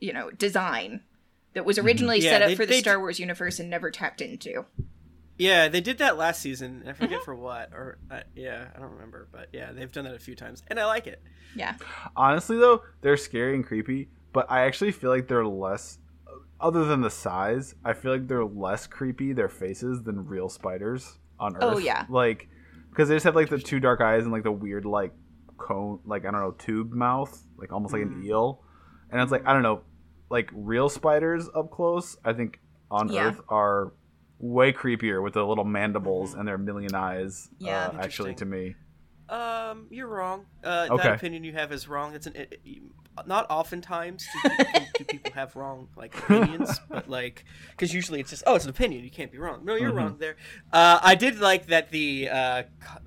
[0.00, 1.00] you know design
[1.54, 2.24] that was originally Mm-hmm.
[2.26, 4.64] Yeah, set up they- for the they- star wars universe and never tapped into
[5.38, 6.84] Yeah, they did that last season.
[6.86, 7.24] I forget Mm-hmm.
[7.24, 10.34] for what, or uh, yeah, I don't remember, but yeah, they've done that a few
[10.34, 11.22] times, and I like it.
[11.56, 11.76] yeah
[12.16, 15.98] Honestly, though, they're scary and creepy, but I actually feel like they're less.
[16.60, 19.32] Other than the size, I feel like they're less creepy.
[19.32, 21.62] Their faces than real spiders on Earth.
[21.64, 22.04] Oh, yeah.
[22.10, 22.48] like
[22.90, 25.12] because they just have like the two dark eyes and like the weird like
[25.56, 28.12] cone, like I don't know, tube mouth, like almost like Mm.
[28.20, 28.62] an eel.
[29.10, 29.80] And it's like I don't know,
[30.30, 32.16] like real spiders up close.
[32.24, 32.58] I think
[32.90, 33.28] on Yeah.
[33.28, 33.92] Earth are
[34.38, 37.50] way creepier with the little mandibles and their million eyes.
[37.58, 37.88] Yeah.
[37.88, 38.74] uh, actually, to me.
[39.28, 40.46] Um, you're wrong.
[40.64, 41.02] Uh, Okay.
[41.04, 42.14] That opinion you have is wrong.
[42.14, 42.82] It's an it, it-
[43.26, 48.30] not oftentimes do, do, do people have wrong like opinions, but like because usually it's
[48.30, 49.62] just oh it's an opinion you can't be wrong.
[49.64, 49.96] No, you're Mhm.
[49.96, 50.36] wrong there.
[50.72, 52.62] Uh, I did like that the uh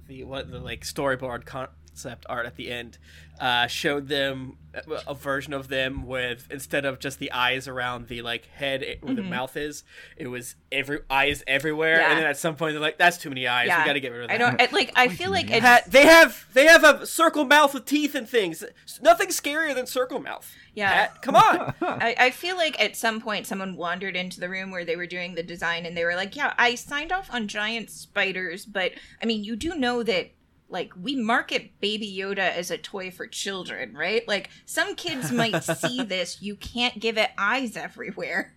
[0.08, 1.46] the what the like storyboard
[1.94, 2.98] concept art at the end
[3.40, 4.82] uh showed them a,
[5.12, 9.14] a version of them with instead of just the eyes around the like head where
[9.14, 9.30] the Mhm.
[9.30, 9.84] mouth is,
[10.18, 12.10] it was every eyes everywhere, Yeah.
[12.10, 13.68] and then at some point they're like that's too many eyes.
[13.68, 13.80] Yeah.
[13.82, 14.34] We got to get rid of that.
[14.36, 17.46] i don't I, like i feel like it's Ha- they have they have a circle
[17.46, 18.64] mouth with teeth and things.
[19.02, 20.52] Nothing scarier than circle mouth.
[20.74, 21.08] Yeah.
[21.08, 21.74] Pat, come on.
[21.82, 25.08] I, I feel like at some point someone wandered into the room where they were
[25.08, 28.92] doing the design and they were like, Yeah, I signed off on giant spiders, but
[29.22, 30.32] I mean, you do know that,
[30.74, 34.28] like, we market Baby Yoda as a toy for children, right?
[34.28, 36.42] Like, some kids might see this.
[36.42, 38.54] You can't give it eyes everywhere.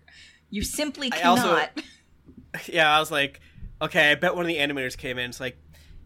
[0.49, 1.39] You simply I cannot.
[1.39, 1.87] also-
[2.73, 3.39] yeah, I was like,
[3.81, 5.29] okay, I bet one of the animators came in.
[5.29, 5.57] It's like,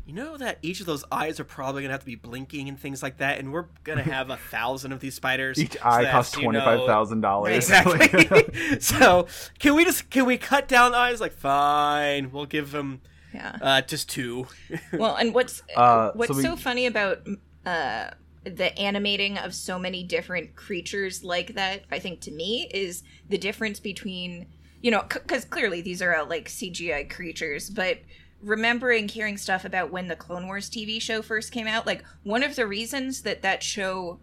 [0.05, 2.77] you know that each of those eyes are probably gonna have to be blinking and
[2.77, 5.57] things like that, and we're gonna have a thousand of these spiders.
[5.59, 7.53] Each so eye that, costs you twenty know- five thousand dollars.
[7.55, 8.79] Exactly.
[8.79, 9.27] so
[9.59, 11.21] can we just can we cut down eyes?
[11.21, 13.01] Like, fine, we'll give them
[13.33, 13.57] yeah.
[13.61, 14.47] uh, just two.
[14.93, 17.19] well and what's Uh, what's so we- so funny about
[17.65, 18.11] uh
[18.43, 23.37] the animating of so many different creatures like that i think to me is the
[23.37, 24.47] difference between
[24.81, 27.99] you know because clearly these are all like cgi creatures but
[28.41, 32.41] remembering hearing stuff about when the clone wars tv show first came out like one
[32.41, 34.19] of the reasons that that show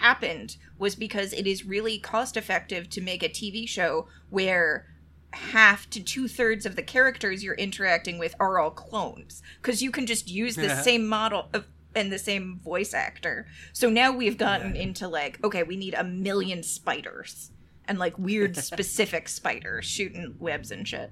[0.00, 4.86] happened was because it is really cost effective to make a tv show where
[5.32, 9.90] half to two thirds of the characters you're interacting with are all clones because you
[9.90, 10.82] can just use the Yeah.
[10.82, 13.46] same model of and the same voice actor.
[13.72, 17.50] So now we've gotten into like, okay, we need a million spiders
[17.88, 21.10] and like weird specific spiders shooting webs and shit.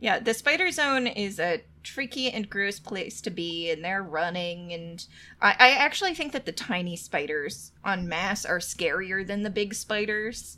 [0.00, 4.72] Yeah, the spider zone is a tricky and gross place to be, and they're running.
[4.72, 5.04] And
[5.42, 9.74] I, I actually think that the tiny spiders on mass are scarier than the big
[9.74, 10.56] spiders.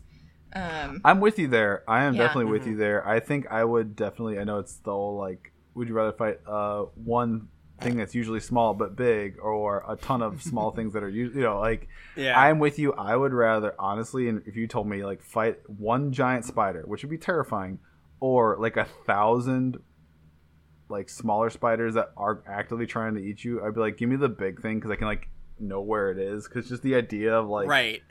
[0.54, 1.82] Um, I'm with you there.
[1.88, 2.22] I am Yeah.
[2.26, 2.70] definitely with Mhm.
[2.72, 3.06] you there.
[3.06, 4.38] I think I would definitely.
[4.38, 7.48] I know it's the whole like, would you rather fight uh one
[7.80, 11.38] thing that's usually small but big, or a ton of small things that are usually
[11.40, 11.88] you know like.
[12.16, 12.38] Yeah.
[12.38, 12.92] I'm with you.
[12.92, 17.02] I would rather honestly, and if you told me like fight one giant spider, which
[17.02, 17.78] would be terrifying,
[18.20, 19.78] or like a thousand
[20.88, 24.16] like smaller spiders that are actively trying to eat you, I'd be like, give me
[24.16, 25.28] the big thing because I can like
[25.58, 26.46] know where it is.
[26.46, 28.02] Because just the idea of like right.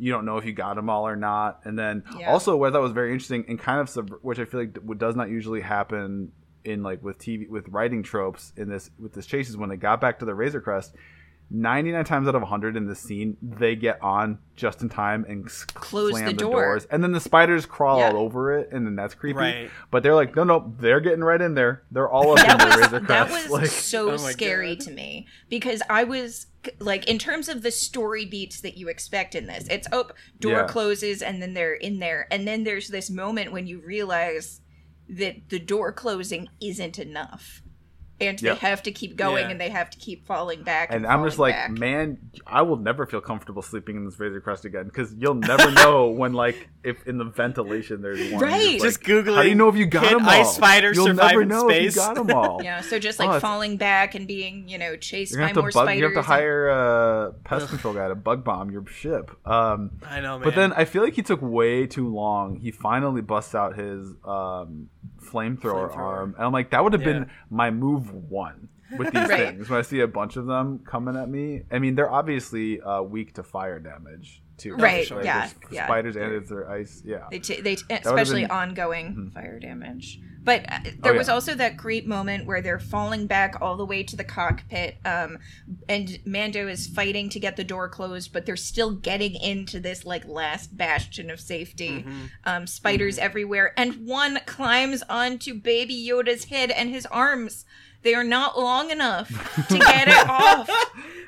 [0.00, 1.60] You don't know if you got them all or not.
[1.64, 2.30] And then Yeah.
[2.30, 4.98] also what I thought was very interesting and kind of sub- which I feel like
[4.98, 6.32] does not usually happen
[6.64, 9.76] in like with TV with writing tropes in this with this chase is when they
[9.76, 10.94] got back to the Razor Crest.
[11.52, 15.46] 99 times out of 100 in this scene they get on just in time and
[15.74, 16.50] Close slam the the, door.
[16.62, 18.10] doors and then the spiders crawl Yeah.
[18.12, 19.70] all over it and then that's creepy Right.
[19.90, 22.58] but they're like no no they're getting right in there they're all up in that
[22.60, 24.84] the was Razor that was like so Oh scary God.
[24.86, 26.46] to me because I was
[26.78, 30.52] like in terms of the story beats that you expect in this it's oh door
[30.52, 30.66] Yeah.
[30.68, 34.60] closes and then they're in there and then there's this moment when you realize
[35.08, 37.62] that the door closing isn't enough
[38.20, 38.60] and Yep.
[38.60, 39.50] they have to keep going Yeah.
[39.52, 40.88] and they have to keep falling back.
[40.90, 41.70] and And, I'm just like, back.
[41.70, 45.70] man, I will never feel comfortable sleeping in this Razor Crest again because you'll never
[45.82, 48.42] know when, like, if in the ventilation there's one.
[48.42, 48.80] Right.
[48.80, 49.34] Just, Just like, googling.
[49.36, 50.28] How do you know if you got them all?
[50.30, 51.96] ice spiders You'll survive never in know space?
[51.96, 52.60] if you got them all.
[52.64, 55.64] Yeah, so just Oh, like it's- falling back and being, you know, chased by more
[55.64, 55.72] bug.
[55.72, 55.98] spiders.
[55.98, 59.30] You have to and- hire a pest control guy to bug bomb your ship.
[59.46, 60.44] Um, I know, man.
[60.44, 62.56] But then I feel like he took way too long.
[62.56, 64.88] He finally busts out his um,
[65.20, 65.96] flamethrower Flamethrower.
[65.96, 67.12] arm, and I'm like, that would have Yeah.
[67.12, 68.68] been my move one
[68.98, 69.48] with these Right.
[69.54, 69.68] things.
[69.70, 73.02] When I see a bunch of them coming at me, I mean, they're obviously uh,
[73.02, 74.74] weak to fire damage too.
[74.76, 75.22] Right, sure.
[75.24, 75.86] yeah, there's yeah.
[75.86, 77.02] Spiders and it's their ice.
[77.04, 77.26] Yeah.
[77.30, 79.32] They, t- they t- especially been- ongoing Mhm.
[79.32, 80.20] fire damage.
[80.42, 83.84] But uh, there Oh, was also that great moment where they're falling back all the
[83.84, 85.38] way to the cockpit, um,
[85.88, 90.04] and Mando is fighting to get the door closed, but they're still getting into this
[90.04, 92.04] like last bastion of safety.
[92.06, 92.30] Mhm.
[92.44, 97.64] Um, spiders everywhere, and one climbs onto Baby Yoda's head and his arms.
[98.02, 99.28] They are not long enough
[99.68, 100.70] to get it off.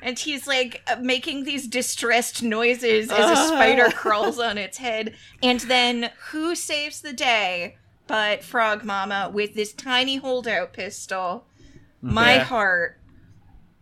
[0.01, 5.13] And he's like uh, making these distressed noises as a spider crawls on its head.
[5.43, 7.77] And then who saves the day
[8.07, 11.47] but Frog Mama with this tiny holdout pistol?
[12.01, 12.43] My Yeah.
[12.43, 12.99] heart.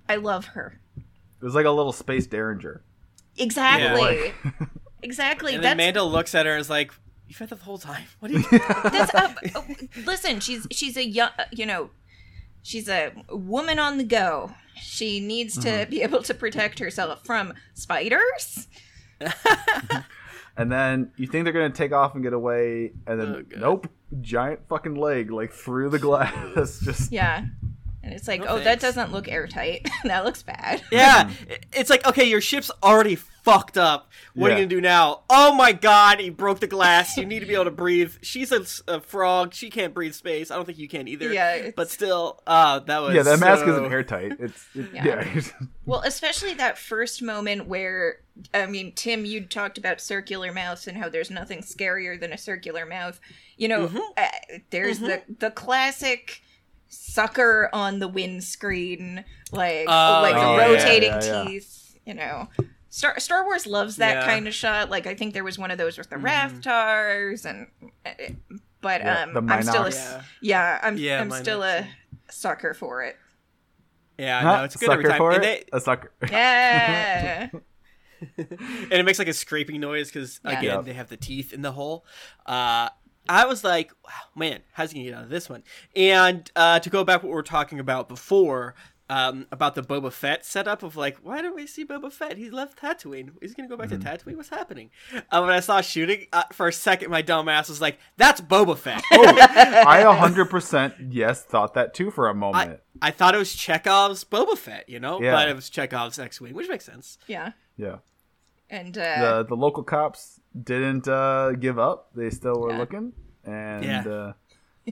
[0.08, 0.80] I love her.
[0.98, 2.84] It was like a little space derringer.
[3.38, 4.34] Exactly.
[5.02, 5.56] exactly.
[5.56, 6.92] And then That's Mando looks at her and is like,
[7.28, 8.04] "You've had the whole time.
[8.20, 11.90] What are you?" that's listen she's she's a young you know
[12.62, 15.90] she's a woman on the go she needs to Mm-hmm.
[15.90, 18.68] be able to protect herself from spiders
[20.58, 23.88] And then you think they're gonna take off and get away, and then Oh, nope,
[24.20, 26.80] giant fucking leg like through the glass.
[26.84, 27.46] Just yeah.
[28.04, 29.88] And it's like No oh that doesn't look airtight.
[30.04, 30.82] That looks bad.
[30.92, 31.30] Yeah,
[31.74, 34.10] it's like okay, your ship's already fucked up.
[34.34, 35.22] What are you gonna do now?
[35.30, 37.18] Oh my god, he broke the glass.
[37.18, 38.14] You need to be able to breathe.
[38.22, 39.54] She's a, a frog.
[39.54, 40.52] She can't breathe space.
[40.52, 41.34] I don't think you can either.
[41.34, 44.34] Yeah, it's- but still, uh, that was yeah, that mask so- isn't airtight.
[44.40, 45.06] It's it, Yeah.
[45.34, 45.42] yeah.
[45.86, 48.18] well especially that first moment where
[48.54, 52.38] i mean tim you talked about circular mouths and how there's nothing scarier than a
[52.38, 53.20] circular mouth
[53.58, 54.00] you know Mhm.
[54.16, 54.28] uh,
[54.70, 56.42] there's the the classic
[56.88, 61.44] sucker on the windscreen like Oh, like the yeah, rotating yeah, yeah.
[61.50, 62.48] teeth you know
[62.94, 64.26] Star, Star Wars loves that Yeah.
[64.26, 64.90] kind of shot.
[64.90, 66.62] Like I think there was one of those with the Mhm.
[66.62, 67.68] Raftars and
[68.06, 68.10] uh,
[68.82, 71.88] but Yeah, um the I'm still a, Yeah, yeah, I'm Yeah, I'm Mynocks, still a
[72.30, 73.16] sucker for it.
[74.18, 74.42] yeah.
[74.42, 74.58] Huh?
[74.58, 75.18] No, it's good every sucker time.
[75.20, 75.70] for And, it.
[75.72, 76.12] they- A sucker.
[76.30, 77.50] Yeah.
[78.38, 80.52] and it makes like a scraping noise because Yeah.
[80.60, 80.86] again Yep.
[80.86, 82.06] they have the teeth in the hole.
[82.46, 82.90] Uh,
[83.30, 85.64] I was like, wow, man, how's he gonna get out of this one?
[85.96, 88.76] And uh, to go back what we were talking about before.
[89.14, 92.38] Um, about the Boba Fett setup of like, why don't we see Boba Fett?
[92.38, 93.32] He left Tatooine.
[93.42, 94.00] Is he gonna go back Mm-hmm.
[94.02, 94.38] to Tatooine?
[94.38, 94.90] What's happening?
[95.14, 98.40] Uh, when I saw shooting uh, for a second, my dumb ass was like, "That's
[98.40, 99.26] Boba Fett." oh,
[99.86, 102.80] I 100% yes thought that too for a moment.
[103.02, 105.34] I thought it was Chekhov's Boba Fett, you know, Yeah.
[105.34, 107.18] but it was Chekhov's X-wing, which makes sense.
[107.28, 107.52] yeah.
[107.76, 107.98] yeah.
[108.70, 112.12] And uh The the local cops didn't uh, give up.
[112.16, 112.78] They still were Yeah.
[112.78, 113.12] looking,
[113.44, 114.08] and Yeah.
[114.08, 114.34] uh,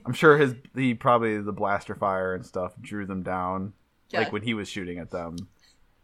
[0.06, 3.74] I'm sure his he probably the blaster fire and stuff drew them down.
[4.10, 4.20] Yeah.
[4.20, 5.36] Like when he was shooting at them.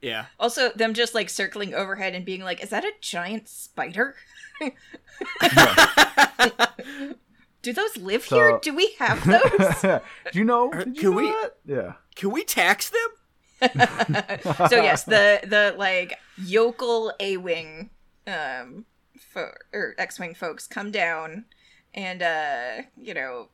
[0.02, 4.16] Yeah, also them just like circling overhead and being like, "Is that a giant spider?
[7.62, 8.60] Do those live So- here?
[8.62, 9.26] Do we have
[9.82, 9.82] those?"
[10.32, 10.70] Do you know?
[10.72, 11.52] Are- Did you can know we- that?
[11.66, 11.94] Yeah.
[12.16, 13.10] can we tax them?
[14.70, 17.90] so yes, the the like yokel A wing,
[18.28, 18.86] um,
[19.18, 21.46] fo- or X wing folks come down
[21.94, 23.50] and uh, you know,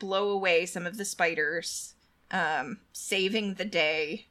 [0.00, 1.94] blow away some of the spiders,
[2.32, 4.26] um, saving the day,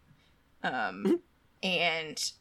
[0.63, 1.21] um,
[1.63, 2.31] and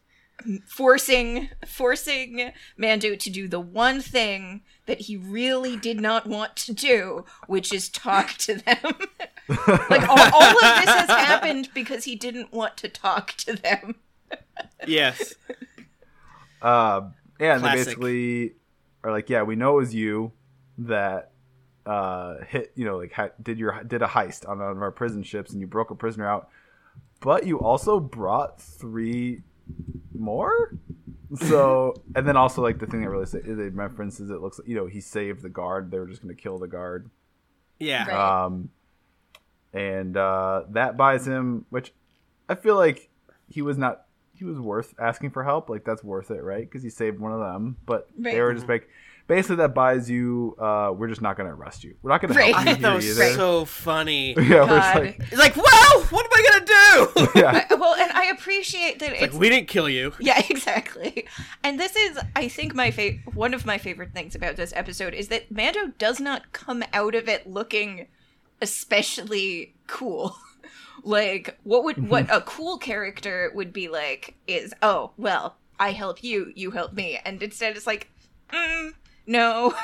[0.67, 6.73] forcing forcing Mando to do the one thing that he really did not want to
[6.73, 8.79] do, which is talk to them.
[9.91, 13.97] like all, all of this has happened because he didn't want to talk to them.
[14.87, 15.35] Yes.
[16.63, 17.03] Uh,
[17.39, 18.55] yeah, and they basically
[19.03, 20.33] are like, yeah, we know it was you
[20.79, 21.30] that
[21.91, 24.93] uh, hit, you know, like ha- did your did a heist on one of our
[24.93, 26.49] prison ships, and you broke a prisoner out,
[27.19, 29.43] but you also brought three
[30.17, 30.77] more.
[31.35, 34.61] So, and then also like the thing that really say, they reference is it looks
[34.61, 35.91] like you know he saved the guard.
[35.91, 37.11] They were just going to kill the guard.
[37.81, 38.07] Yeah.
[38.07, 38.45] Right.
[38.45, 38.71] Um,
[39.73, 41.93] and uh, that buys him, which
[42.49, 43.11] I feel like
[43.49, 44.07] he was not.
[44.41, 45.69] He was worth asking for help.
[45.71, 46.69] Like that's worth it, right?
[46.69, 47.77] Because he saved one of them.
[47.87, 48.35] But Right.
[48.35, 48.89] they were just like,
[49.27, 50.57] basically, that buys you.
[50.59, 51.95] Uh, we're just not going to arrest you.
[52.03, 52.55] We're not going to Right.
[52.55, 53.35] help I you thought that here was either.
[53.35, 54.33] so funny.
[54.39, 57.29] yeah, we're just like, It's like, well, what am I gonna do?
[57.41, 60.15] yeah, I- well, and I appreciate that like it's we didn't kill you.
[60.19, 61.27] yeah, exactly.
[61.63, 65.13] And this is, I think, my fa- one of my favorite things about this episode
[65.15, 68.07] is that Mando does not come out of it looking
[68.63, 70.35] especially cool.
[71.05, 76.23] Like, what would what a cool character would be like is, oh, well, I help
[76.23, 78.11] you, you help me, and instead it's like,
[78.53, 78.91] mm,
[79.27, 79.75] no,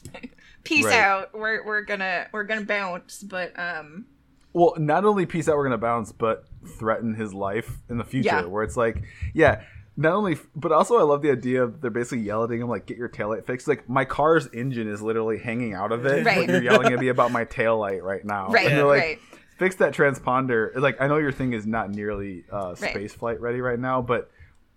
[0.64, 0.98] peace Right.
[0.98, 1.34] out.
[1.34, 4.06] We're we're gonna we're gonna bounce, but um,
[4.52, 6.44] well, not only peace out, we're gonna bounce, but
[6.78, 8.26] threaten his life in the future.
[8.28, 8.44] Yeah.
[8.44, 9.02] Where it's like,
[9.34, 9.62] yeah,
[9.96, 12.86] not only, but also I love the idea of they're basically yelling at him like,
[12.86, 16.24] "Get your taillight fixed." Like my car's engine is literally hanging out of it.
[16.24, 16.48] Right.
[16.48, 18.48] You're yelling at me about my taillight right now.
[18.50, 19.18] right, And they're like, right,
[19.58, 20.74] fix that transponder.
[20.76, 22.90] Like I know your thing is not nearly uh, Right.
[22.90, 24.30] space flight ready right now, but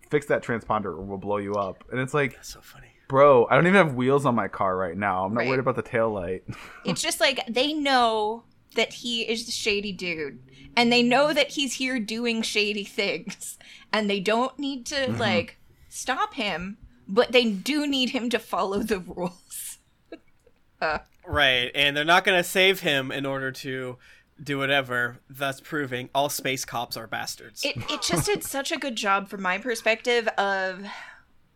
[0.09, 1.83] fix that transponder or we'll blow you up.
[1.91, 2.87] And it's like, That's so funny.
[3.07, 5.25] bro, I don't even have wheels on my car right now.
[5.25, 5.49] I'm not Right.
[5.49, 6.43] worried about the tail light.
[6.85, 8.43] it's just like they know
[8.75, 10.39] that he is the shady dude
[10.75, 13.57] and they know that he's here doing shady things
[13.93, 15.19] and they don't need to Mm-hmm.
[15.19, 15.57] like
[15.89, 19.77] stop him but they do need him to follow the rules
[21.27, 23.97] Right, and they're not going to save him in order to
[24.41, 27.63] do whatever, thus proving all space cops are bastards.
[27.63, 30.85] it, it just did such a good job from my perspective of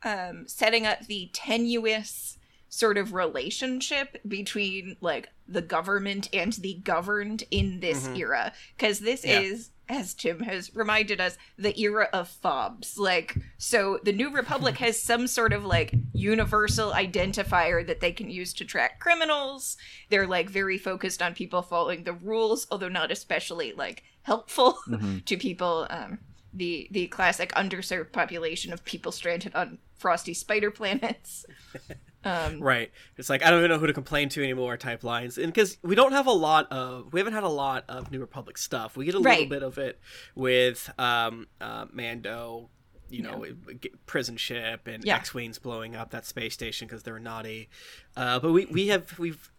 [0.04, 2.38] um, setting up the tenuous
[2.70, 9.26] sort of relationship between like the government and the governed in this era because this
[9.26, 9.40] Yeah.
[9.42, 12.98] is as Tim has reminded us, the era of fobs.
[12.98, 18.30] Like, so the New Republic has some sort of like universal identifier that they can
[18.30, 19.78] use to track criminals.
[20.10, 24.78] They're like very focused on people following the rules, although not especially like helpful
[25.26, 25.88] to people.
[25.90, 26.20] Um,
[26.54, 31.46] the the classic underserved population of people stranded on frosty spider planets.
[32.24, 32.92] Um, Right.
[33.18, 35.38] It's like I don't even know who to complain to anymore type lines.
[35.38, 38.20] And because we don't have a lot of we haven't had a lot of New
[38.20, 38.98] Republic stuff.
[38.98, 40.00] We get a little bit of it
[40.36, 42.70] with um uh Mando,
[43.10, 43.46] you know,
[43.80, 45.16] g- prison ship and Yeah.
[45.16, 47.70] X-wings blowing up that space station because they're naughty.
[48.18, 49.50] Uh, but we we have we've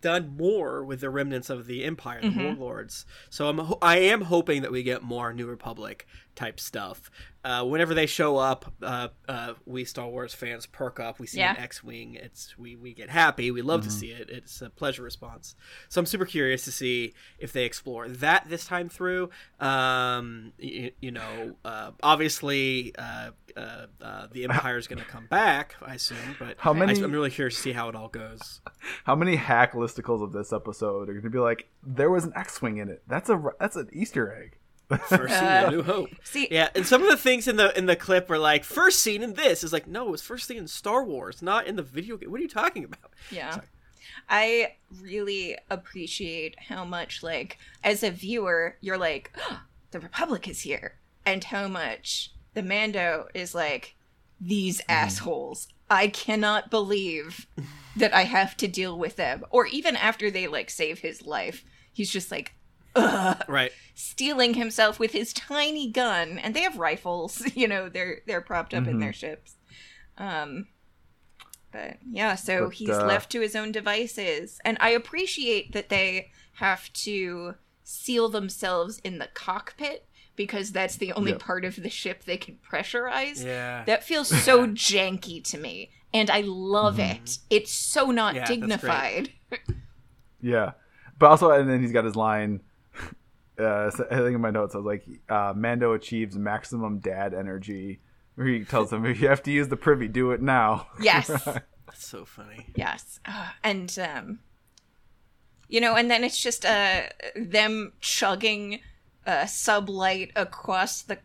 [0.00, 2.42] done more with the remnants of the Empire, the Mm-hmm.
[2.44, 3.04] warlords.
[3.28, 7.10] So I'm I am hoping that we get more New Republic type stuff.
[7.42, 11.18] Uh, whenever they show up, uh, uh, we Star Wars fans perk up.
[11.18, 12.14] We see an X-wing.
[12.14, 13.50] It's we we get happy.
[13.50, 14.28] We love to see it.
[14.30, 15.54] It's a pleasure response.
[15.88, 19.30] So I'm super curious to see if they explore that this time through.
[19.58, 22.94] Um, you, you know, uh, obviously,
[23.56, 25.76] uh, uh, uh, the Empire is going to come back.
[25.82, 28.60] I assume, but How many- I, am really curious to see how it all goes.
[29.04, 32.32] How many hack listicles of this episode are going to be like, there was an
[32.36, 33.02] X-wing in it?
[33.06, 34.56] That's a that's an Easter egg.
[35.08, 36.08] First scene in New Hope.
[36.24, 39.00] see, Yeah, and some of the things in the in the clip were like first
[39.00, 41.76] scene in this is like no, it was first scene in Star Wars, not in
[41.76, 42.30] the video game.
[42.30, 43.12] What are you talking about?
[43.30, 43.52] Yeah.
[43.52, 43.66] Sorry.
[44.28, 50.62] I really appreciate how much, like, as a viewer, you're like, "Oh, the Republic is
[50.62, 50.96] here.
[51.26, 53.96] And how much the Mando is like,
[54.40, 55.68] these assholes.
[55.90, 57.46] I cannot believe
[57.96, 59.44] that I have to deal with them.
[59.50, 62.54] Or even after they, like, save his life, he's just like,
[62.96, 63.72] ugh, Right.
[63.94, 66.38] steeling himself with his tiny gun.
[66.38, 69.56] And they have rifles, you know, they're they're propped up in their ships.
[70.16, 70.68] Um,
[71.72, 74.58] but yeah, so But, he's uh, left to his own devices.
[74.64, 80.06] And I appreciate that they have to seal themselves in the cockpit
[80.44, 81.40] because that's the only Yep.
[81.40, 83.44] part of the ship they can pressurize.
[83.44, 83.84] Yeah.
[83.84, 85.90] That feels so janky to me.
[86.14, 87.36] And I love it.
[87.50, 88.36] It's so not Mm-hmm.
[88.40, 89.32] Yeah, dignified.
[90.42, 90.72] Yeah,
[91.18, 92.60] but also, and then he's got his line.
[93.58, 97.34] Uh, so I think in my notes I was like, uh, Mando achieves maximum dad
[97.34, 98.00] energy.
[98.36, 100.86] Where he tells him, if you have to use the privy, do it now.
[100.98, 101.26] Yes.
[101.44, 102.68] That's so funny.
[102.74, 103.20] Yes.
[103.26, 104.38] Uh, and um
[105.68, 107.02] you know, and then it's just uh
[107.36, 108.80] them chugging
[109.26, 111.18] uh sublight across the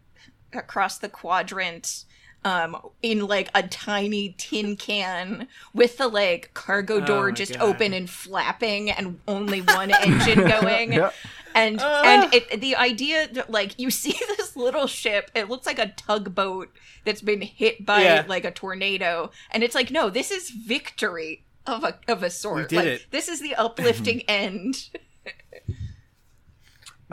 [0.54, 2.06] across the quadrant
[2.44, 7.62] um in like a tiny tin can with the like cargo door my just God.
[7.64, 11.14] open and flapping and only one engine going Yep.
[11.56, 12.02] and Ah.
[12.06, 15.88] and it the idea that like you see this little ship it looks like a
[15.88, 16.70] tugboat
[17.04, 18.26] that's been hit by Yeah.
[18.28, 22.70] like a tornado and it's like no this is victory of a of a sort
[22.70, 23.06] did like it.
[23.10, 24.90] this is the uplifting end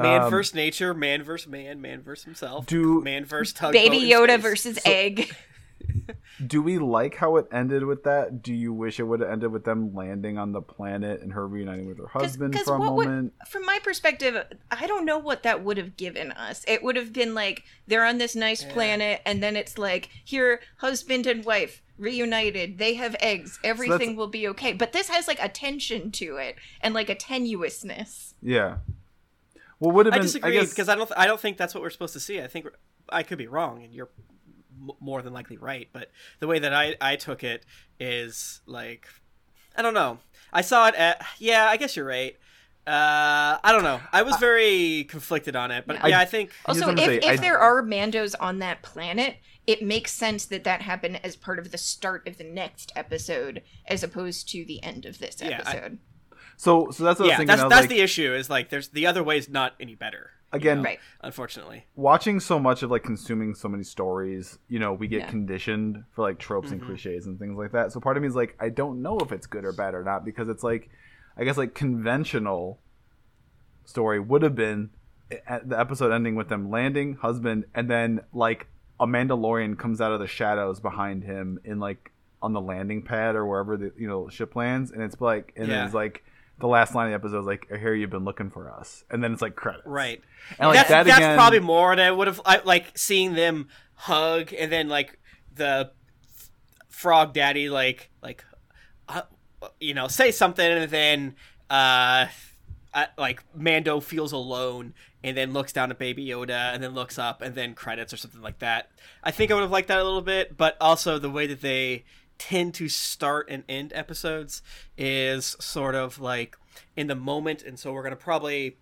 [0.03, 3.73] Man Um, versus nature, man versus man, man versus himself, Do- man versus tugboat.
[3.75, 4.43] baby yoda space.
[4.43, 5.35] versus egg
[6.47, 8.43] Do we like how it ended with that?
[8.43, 11.47] Do you wish it would have ended with them landing on the planet and her
[11.47, 13.33] reuniting with her husband for a what would- moment?
[13.49, 14.37] from my perspective
[14.71, 18.05] i don't know what that would have given us it would have been like they're
[18.05, 23.15] on this nice planet and then it's like here husband and wife reunited they have
[23.21, 27.11] eggs everything will be okay but this has like a tension to it and like
[27.11, 28.79] a tenuousness Yeah.
[29.83, 31.11] Well, would have I disagree because I don't.
[31.17, 32.41] I don't think that's what we're supposed to see.
[32.41, 32.67] I think
[33.09, 34.11] I could be wrong, and you're
[35.01, 35.89] more than likely right.
[35.93, 37.67] But the way that I I took it
[37.99, 39.09] is like
[39.77, 40.19] I don't know.
[40.53, 41.67] I saw it at yeah.
[41.69, 42.37] I guess you're right.
[42.87, 44.01] Uh, I don't know.
[44.13, 46.07] I was very conflicted on it, but Yeah.
[46.09, 49.37] yeah, I think Also, if, say, if I- there are Mandos on that planet,
[49.69, 53.63] it makes sense that that happened as part of the start of the next episode,
[53.87, 55.99] as opposed to the end of this Yeah, I- episode.
[56.63, 57.47] So so that's what I was yeah, thinking.
[57.49, 58.33] that's was that's like, the issue.
[58.35, 60.31] Is like there's the other way is not any better.
[60.53, 61.01] again, right.
[61.23, 65.31] Unfortunately, watching so much of like consuming so many stories, you know, we get Yeah.
[65.31, 66.87] conditioned for like tropes and Mhm.
[66.87, 67.91] cliches and things like that.
[67.91, 70.05] So part of me is like, I don't know if it's good or bad or
[70.05, 70.89] not because it's like,
[71.37, 72.79] I guess like conventional
[73.85, 74.91] story would have been
[75.31, 78.69] the episode ending with them landing, husband, and then like
[79.01, 83.35] a Mandalorian comes out of the shadows behind him in like on the landing pad
[83.35, 85.87] or wherever the you know ship lands, and it's like, and Yeah.
[85.87, 86.23] it's like.
[86.59, 89.05] The last line of the episode is like, "I hear you've been looking for us,"
[89.11, 89.87] and then it's like credits.
[89.87, 90.21] right?
[90.59, 92.41] And like that's that that's again, probably more than I would have.
[92.45, 95.19] I, like seeing them hug and then like
[95.55, 95.93] the
[96.89, 98.45] frog daddy like like
[99.09, 99.23] uh,
[99.81, 101.35] you know say something and then
[101.71, 102.27] uh
[102.95, 104.95] uh, like Mando feels alone
[105.25, 108.17] and then looks down at Baby Yoda and then looks up and then credits or
[108.17, 108.91] something like that.
[109.23, 111.63] I think I would have liked that a little bit, but also the way that
[111.63, 112.05] they
[112.43, 114.63] tend to start and end episodes
[114.99, 116.57] is sort of like
[116.97, 118.79] in the moment, and so we're gonna probably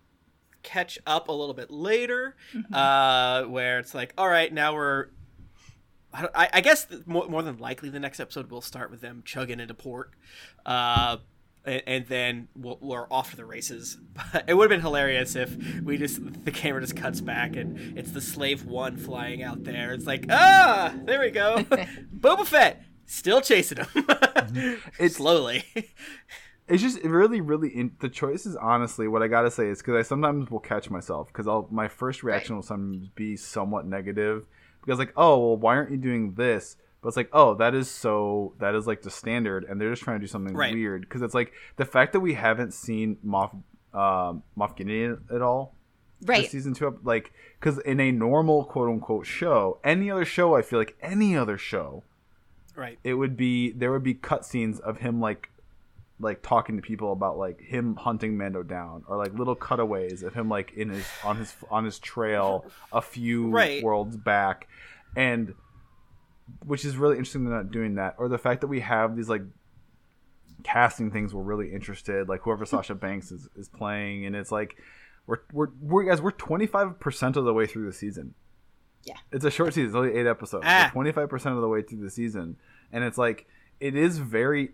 [0.63, 2.35] catch up a little bit later,
[2.73, 5.07] uh, where it's like, all right, now we're.
[6.13, 9.61] I, I guess more, more than likely the next episode will start with them chugging
[9.61, 10.11] into port,
[10.65, 11.17] uh,
[11.63, 13.97] and, and then we'll, we're off to the races.
[14.33, 17.97] But it would have been hilarious if we just the camera just cuts back and
[17.97, 19.93] it's the slave one flying out there.
[19.93, 21.57] It's like ah, there we go,
[22.19, 23.87] Boba Fett still chasing him,
[24.99, 25.63] It's- slowly.
[26.67, 30.01] it's just really really in, the choices honestly what i gotta say is because i
[30.01, 34.45] sometimes will catch myself because i'll my first reaction will sometimes be somewhat negative
[34.79, 37.89] because like oh well why aren't you doing this but it's like oh that is
[37.89, 40.73] so that is like the standard and they're just trying to do something Right.
[40.73, 43.51] weird because it's like the fact that we haven't seen moff
[43.93, 45.75] um moff gideon at all
[46.23, 46.49] Right.
[46.49, 50.77] season two like because in a normal quote unquote show any other show i feel
[50.79, 52.03] like any other show
[52.75, 52.99] right.
[53.03, 55.49] it would be there would be cutscenes of him like
[56.19, 60.33] like talking to people about like him hunting Mando down or like little cutaways of
[60.33, 63.83] him like in his on his on his trail a few Right.
[63.83, 64.67] worlds back
[65.15, 65.53] and
[66.65, 69.29] which is really interesting they're not doing that or the fact that we have these
[69.29, 69.43] like
[70.63, 72.69] casting things we're really interested like whoever hmm.
[72.69, 74.77] Sasha Banks is, is playing and it's like
[75.25, 78.35] we're we're, we're guys we're 25% of the way through the season
[79.03, 79.15] Yeah.
[79.31, 80.91] it's a short season it's only eight episodes Ah.
[80.93, 82.57] 25% of the way through the season
[82.91, 83.47] and it's like
[83.79, 84.71] it is very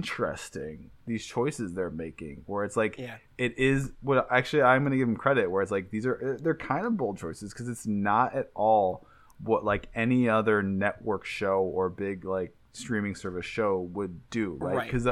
[0.00, 3.16] interesting these choices they're making where it's like Yeah.
[3.38, 6.54] it is what actually i'm gonna give them credit where it's like these are they're
[6.54, 9.06] kind of bold choices because it's not at all
[9.42, 14.76] what like any other network show or big like streaming service show would do right
[14.76, 14.84] Right.
[14.90, 15.08] because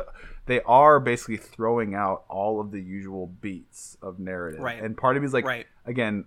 [0.47, 4.83] they are basically throwing out all of the usual beats of narrative Right.
[4.83, 5.67] and part of me is like Right.
[5.87, 6.25] again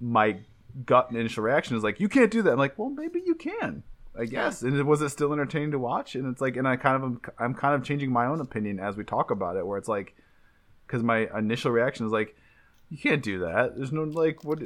[0.00, 0.38] my
[0.86, 3.82] gut initial reaction is like you can't do that i'm like well maybe you can
[4.18, 4.62] I guess.
[4.62, 6.16] And was it still entertaining to watch?
[6.16, 8.80] And it's like, and I kind of, am, I'm kind of changing my own opinion
[8.80, 10.16] as we talk about it, where it's like,
[10.84, 12.36] because my initial reaction is like,
[12.90, 13.76] you can't do that.
[13.76, 14.58] There's no like, what,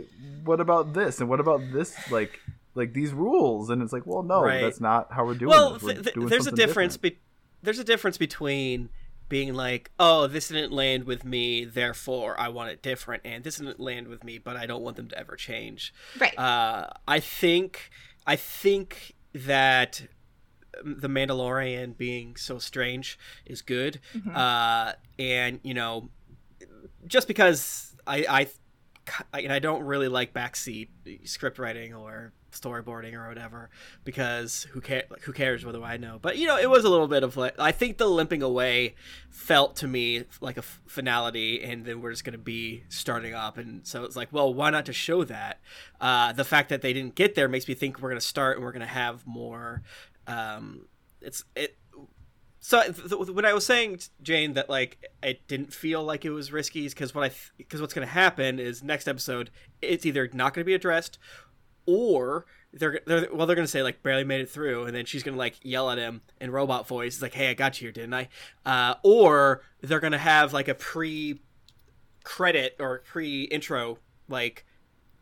[0.45, 2.41] what about this and what about this, like,
[2.75, 3.69] like these rules?
[3.69, 4.63] And it's like, well, no, Right.
[4.63, 5.51] that's not how we're doing.
[5.51, 5.79] well.
[5.81, 7.19] We're th- doing there's a difference be-
[7.63, 8.89] there's a difference between
[9.29, 13.57] being like oh this didn't land with me therefore i want it different and this
[13.57, 16.39] didn't land with me but i don't want them to ever change Right.
[16.39, 17.91] uh, i think
[18.27, 20.03] i think that
[20.85, 24.37] um, the mandalorian being so strange is good Mhm.
[24.37, 26.09] uh, and you know
[27.07, 28.49] just because i i
[29.35, 30.89] I- and I don't really like backseat
[31.29, 33.71] script writing or storyboarding or whatever
[34.05, 36.19] because who care like who cares whether I know.
[36.21, 38.95] But you know it was a little bit of like I think the limping away
[39.31, 43.35] felt to me like a f- finality and then we're just going to be starting
[43.35, 43.59] up.
[43.59, 45.61] And so it's like well why not just show that?
[46.01, 48.57] Uh, the fact that they didn't get there makes me think we're going to start
[48.57, 49.83] and we're going to have more
[50.27, 50.87] um,
[51.21, 51.77] it's it
[52.61, 56.31] so th- th- when I was saying Jane that like it didn't feel like it
[56.31, 59.51] was risky because what I because what's going to happen is next episode
[59.83, 61.19] it's either not going to be addressed
[61.87, 65.05] or they're, they're well they're going to say like barely made it through and then
[65.05, 67.81] she's going to like yell at him in robot voice it's like hey I got
[67.81, 68.29] you here didn't I?
[68.65, 71.41] Uh, or they're going to have like a pre
[72.25, 74.65] credit or pre intro like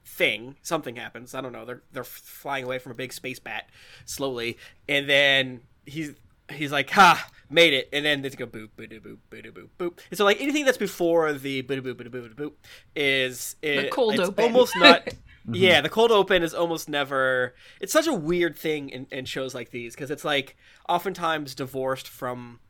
[0.05, 0.57] thing.
[0.63, 1.35] Something happens.
[1.35, 1.65] I don't know.
[1.65, 3.69] They're they're flying away from a big space bat
[4.05, 4.57] slowly
[4.89, 6.13] and then he's
[6.51, 9.99] he's like ha made it and then they go boop boop boop boop boop boop.
[10.11, 12.53] And so like anything that's before the boop boop boop boop boop
[12.97, 14.45] is it, cold it's open.
[14.45, 15.09] almost not
[15.43, 15.55] Mm-hmm.
[15.55, 19.57] yeah the cold open is almost never it's such a weird thing in, in shows
[19.57, 20.57] like these because it's like
[20.89, 22.61] oftentimes divorced from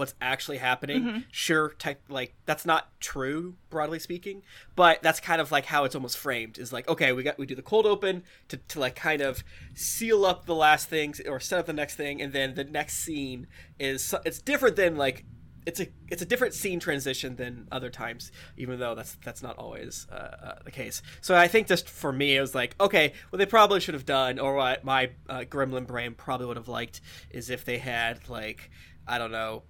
[0.00, 1.02] what's actually happening.
[1.02, 1.18] Mm-hmm.
[1.30, 4.42] Sure, tech, like that's not true broadly speaking,
[4.74, 6.58] but that's kind of like how it's almost framed.
[6.58, 9.44] Is like okay, we got we do the cold open to to like kind of
[9.74, 12.96] seal up the last things or set up the next thing, and then the next
[12.96, 13.46] scene
[13.78, 15.24] is it's different than like.
[15.66, 19.58] It's a it's a different scene transition than other times, even though that's that's not
[19.58, 21.02] always uh, uh, the case.
[21.20, 24.06] So I think just for me, it was like okay, what they probably should have
[24.06, 27.00] done, or what my uh, gremlin brain probably would have liked,
[27.30, 28.70] is if they had like
[29.06, 29.64] I don't know,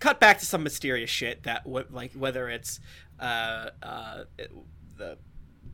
[0.00, 2.80] cut back to some mysterious shit that would like whether it's
[3.20, 4.24] uh uh
[4.96, 5.16] the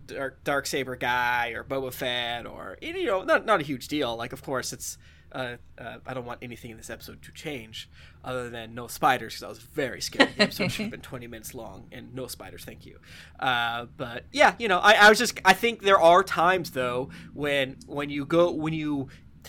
[0.06, 4.16] dark dark saber guy or Boba Fett or you know not not a huge deal
[4.16, 4.98] like of course it's
[5.32, 7.88] uh, uh, I don't want anything in this episode to change
[8.24, 11.26] other than no spiders because I was very scared the episode should have been 20
[11.26, 12.98] minutes long and no spiders thank you.
[13.38, 17.10] Uh, but yeah you know I, I was just I think there are times though
[17.32, 19.08] when when you go when you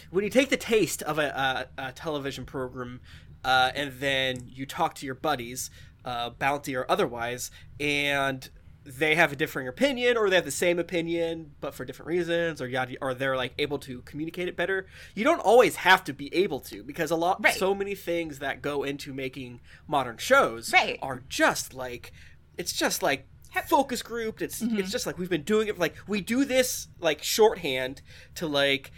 [0.09, 3.01] when you take the taste of a, a, a television program
[3.43, 5.69] uh, and then you talk to your buddies,
[6.05, 8.49] uh, bounty or otherwise, and
[8.83, 12.59] they have a differing opinion or they have the same opinion but for different reasons
[12.59, 16.11] or yada or they're like able to communicate it better you don't always have to
[16.13, 17.53] be able to because a lot Right.
[17.53, 20.97] so many things that go into making modern shows Right.
[21.01, 22.11] are just like
[22.57, 23.27] it's just like
[23.67, 24.79] focus grouped it's Mm-hmm.
[24.79, 28.01] it's just like we've been doing it like we do this like shorthand
[28.35, 28.89] to like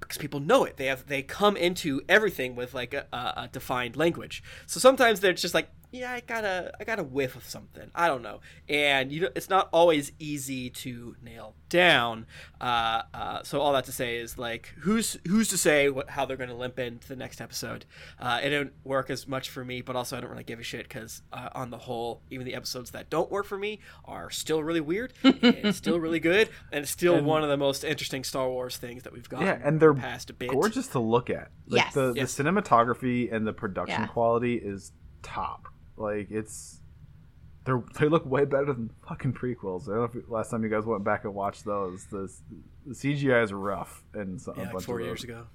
[0.00, 0.76] because people know it.
[0.76, 4.44] They have they come into everything with like a, a, a defined language.
[4.64, 7.90] So sometimes they're just like, yeah, I got a I got a whiff of something.
[7.94, 12.26] I don't know, and you know, it's not always easy to nail down.
[12.60, 16.24] Uh, uh, so all that to say is like, who's who's to say what, how
[16.26, 17.84] they're going to limp into the next episode?
[18.18, 20.62] Uh, it didn't work as much for me, but also I don't really give a
[20.62, 24.30] shit because uh, on the whole, even the episodes that don't work for me are
[24.30, 28.24] still really weird and still really good, and it's still one of the most interesting
[28.24, 29.42] Star Wars things that we've got.
[29.42, 30.50] Yeah, and they're past a bit.
[30.50, 31.50] gorgeous to look at.
[31.66, 31.94] Like Yes.
[31.94, 32.34] the, Yes.
[32.34, 34.06] the cinematography and the production Yeah.
[34.08, 35.68] quality is top.
[35.98, 36.80] Like it's
[37.64, 39.84] they are they look way better than fucking prequels.
[39.84, 42.04] I don't know if you- last time you guys went back and watched those.
[42.06, 42.32] The,
[42.86, 45.46] the CGI is rough and some, a yeah, like four of years ago.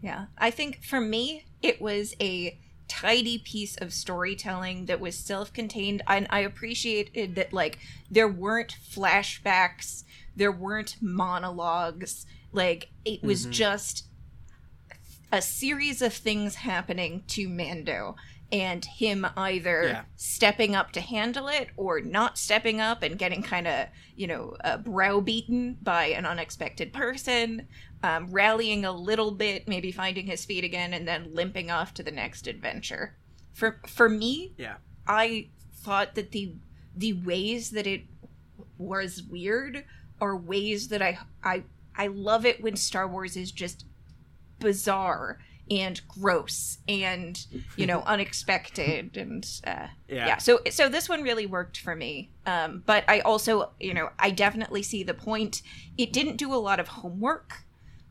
[0.00, 0.26] Yeah.
[0.38, 6.02] I think for me, it was a tidy piece of storytelling that was self contained.
[6.06, 7.78] And I appreciated that, like,
[8.10, 12.26] there weren't flashbacks, there weren't monologues.
[12.52, 13.52] Like, it was mm-hmm.
[13.52, 14.06] just
[15.32, 18.16] a series of things happening to Mando.
[18.52, 20.02] And him either Yeah.
[20.16, 23.86] stepping up to handle it or not stepping up and getting kind of,
[24.16, 27.68] you know, uh, browbeaten by an unexpected person,
[28.02, 32.02] um, rallying a little bit, maybe finding his feet again, and then limping off to
[32.02, 33.16] the next adventure.
[33.52, 34.76] For for me, Yeah.
[35.06, 36.54] I thought that the
[36.96, 38.02] the ways that it
[38.78, 39.84] was weird
[40.20, 41.62] are ways that I I
[41.94, 43.84] I love it when Star Wars is just
[44.58, 45.38] bizarre
[45.70, 47.46] and gross and
[47.76, 50.26] you know unexpected and uh, Yeah.
[50.26, 50.36] yeah.
[50.38, 52.30] So so this one really worked for me.
[52.46, 55.62] Um but i also you know i definitely see the point.
[55.96, 57.64] It didn't do a lot of homework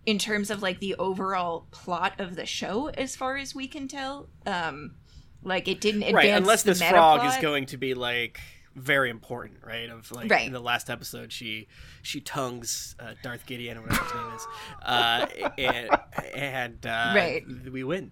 [0.05, 3.87] in terms of like the overall plot of the show as far as we can
[3.87, 4.29] tell.
[4.45, 4.95] Um
[5.43, 8.39] like it didn't advance right, unless this frog is going to be like
[8.75, 9.89] very important, right?
[9.89, 10.47] Of like Right.
[10.47, 11.67] in the last episode, she
[12.01, 14.47] she tongues uh, Darth Gideon or whatever his name is,
[14.83, 15.25] uh,
[15.57, 15.89] and
[16.35, 17.43] and uh, Right.
[17.71, 18.11] we win.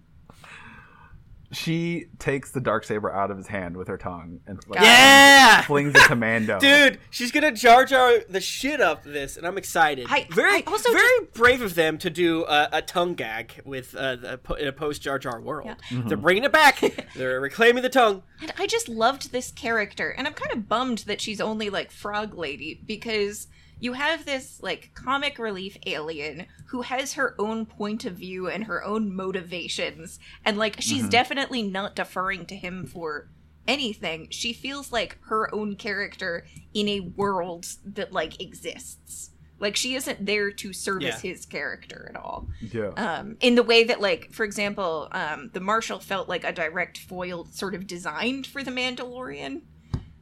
[1.50, 5.62] She takes the dark saber out of his hand with her tongue and like, Yeah,
[5.66, 6.58] flings it to Mando.
[6.58, 10.06] dude, she's gonna Jar Jar the shit up this, and I'm excited.
[10.10, 13.94] I- very, I also very brave of them to do a, a tongue gag with
[13.94, 15.74] uh, the, in a post Jar Jar world.
[15.90, 16.82] They're bringing it back.
[17.16, 18.22] They're reclaiming the tongue.
[18.42, 21.90] And I just loved this character, and I'm kind of bummed that she's only like
[21.90, 23.46] Frog Lady because
[23.80, 28.64] you have this like comic relief alien who has her own point of view and
[28.64, 33.28] her own motivations, and like she's definitely not deferring to him for
[33.66, 34.28] anything.
[34.30, 39.30] She feels like her own character in a world that like exists.
[39.60, 41.30] Like she isn't there to service Yeah.
[41.32, 42.90] his character at all Yeah.
[42.96, 46.96] um, in the way that like for example um, the marshal felt like a direct
[46.98, 49.62] foil sort of designed for the mandalorian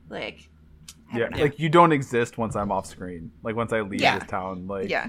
[0.08, 0.48] like
[1.12, 1.28] I yeah.
[1.36, 3.30] Like you don't exist once I'm off screen.
[3.42, 4.18] Like once I leave Yeah.
[4.18, 4.66] this town.
[4.66, 5.08] Like yeah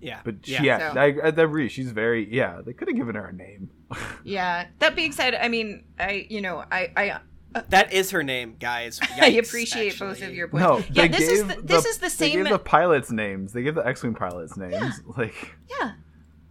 [0.00, 0.62] Yeah, But yeah.
[0.62, 1.68] yeah, So- I, I agree.
[1.68, 2.60] She's very yeah.
[2.64, 3.70] They could have given her a name.
[4.24, 8.24] yeah that being said i mean i you know i i uh, that is her
[8.24, 8.98] name, guys.
[9.02, 10.66] I Yikes, appreciate both of your points.
[10.66, 12.28] No, yeah, this is gave the, this is the same.
[12.30, 12.42] They same.
[12.46, 13.52] gave the pilots names.
[13.52, 15.00] They gave the X-wing pilots names.
[15.16, 15.92] Like Yeah,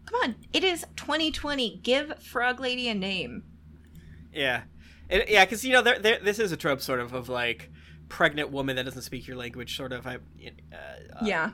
[0.06, 1.81] come on, it is 2020.
[1.84, 3.44] Give Frog Lady a name.
[4.34, 4.61] Yeah,
[5.22, 7.69] it, yeah, because you know, there, there, this is a trope, sort of, of like
[8.10, 10.06] pregnant woman that doesn't speak your language, sort of.
[10.06, 10.18] I, uh,
[10.77, 11.52] uh, yeah,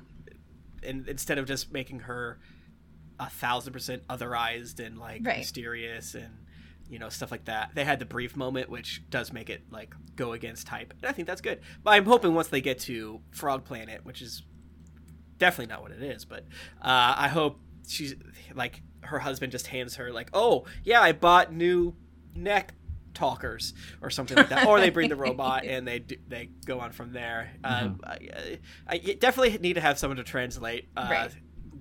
[0.83, 2.39] and instead of just making her
[3.19, 5.39] a thousand percent otherized and like Right.
[5.39, 6.29] mysterious and
[6.89, 7.71] you know stuff like that.
[7.75, 11.11] They had the brief moment, which does make it like go against type, and I
[11.11, 11.59] think that's good.
[11.83, 14.43] But I'm hoping once they get to Frog Planet, which is
[15.37, 16.45] definitely not what it is, but
[16.81, 18.15] uh, I hope she's
[18.55, 21.95] like her husband just hands her like, oh yeah, I bought new
[22.35, 22.73] neck
[23.13, 26.79] talkers or something like that, or they bring the robot and they do, they go
[26.79, 27.51] on from there.
[27.63, 30.89] Uh, I, I definitely need to have someone to translate.
[30.95, 31.31] Uh, Right.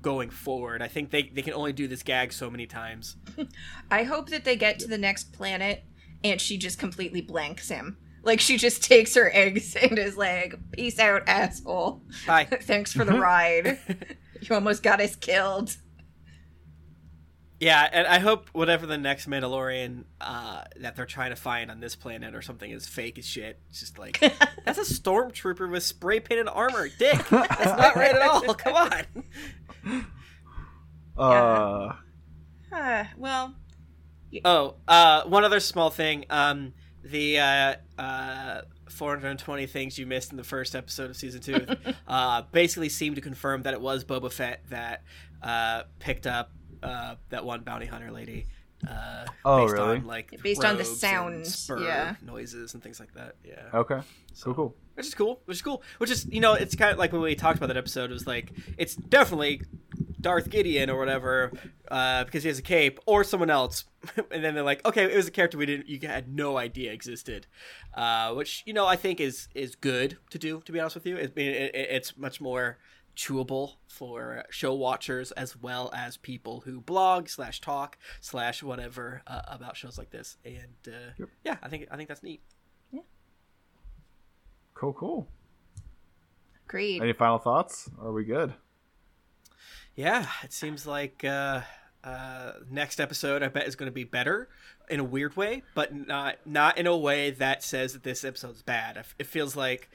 [0.00, 3.16] Going forward, I think they, they can only do this gag so many times.
[3.90, 5.82] I hope that they get to the next planet
[6.22, 7.96] and she just completely blanks him.
[8.22, 12.02] Like she just takes her eggs and is like, "Peace out, asshole.
[12.28, 12.44] Bye.
[12.44, 13.78] Thanks for the ride.
[14.40, 15.76] you almost got us killed."
[17.60, 21.80] Yeah, and I hope whatever the next Mandalorian uh, that they're trying to find on
[21.80, 23.58] this planet or something is fake as shit.
[23.70, 24.20] It's just like
[24.64, 27.18] that's a stormtrooper with spray painted armor, dick.
[27.30, 28.54] That's not right at all.
[28.54, 30.06] Come on.
[31.16, 31.94] Uh,
[32.72, 33.54] Uh, well,
[34.44, 36.26] Oh, uh, one other small thing.
[36.30, 41.66] Um, the uh, uh, 420 things you missed in the first episode of season two
[42.06, 45.02] uh, basically seemed to confirm that it was Boba Fett that
[45.42, 46.52] uh, picked up
[46.82, 48.46] uh, that one bounty hunter lady.
[48.88, 49.96] Uh, Oh, based really?
[49.98, 52.14] on like Based on the robes and sound, spur yeah.
[52.24, 53.34] noises and things like that.
[53.44, 54.00] Yeah, okay.
[54.40, 54.76] Cool, cool.
[54.94, 55.40] which is cool.
[55.46, 55.82] Which is cool.
[55.98, 58.10] Which is you know it's kind of like when we talked about that episode.
[58.10, 59.62] It was like it's definitely
[60.20, 61.52] Darth Gideon or whatever
[61.90, 63.84] uh, because he has a cape, or someone else.
[64.30, 66.92] and then they're like, okay, it was a character we didn't you had no idea
[66.92, 67.48] existed,
[67.94, 70.60] uh, which you know I think is is good to do.
[70.64, 71.40] To be honest with you, it, it,
[71.74, 72.78] it- it's much more
[73.18, 79.42] chewable for show watchers as well as people who blog slash talk slash whatever uh,
[79.48, 80.36] about shows like this.
[80.44, 81.28] And uh, Yep.
[81.44, 82.40] yeah, I think I think that's neat.
[84.74, 85.26] Cool, cool.
[86.68, 87.02] agreed.
[87.02, 87.90] Any final thoughts?
[88.00, 88.54] Are we good?
[89.96, 91.62] Yeah, it seems like uh,
[92.04, 94.48] uh, next episode I bet is going to be better
[94.88, 98.62] in a weird way, but not not in a way that says that this episode's
[98.62, 98.96] bad.
[98.96, 99.90] It- It feels like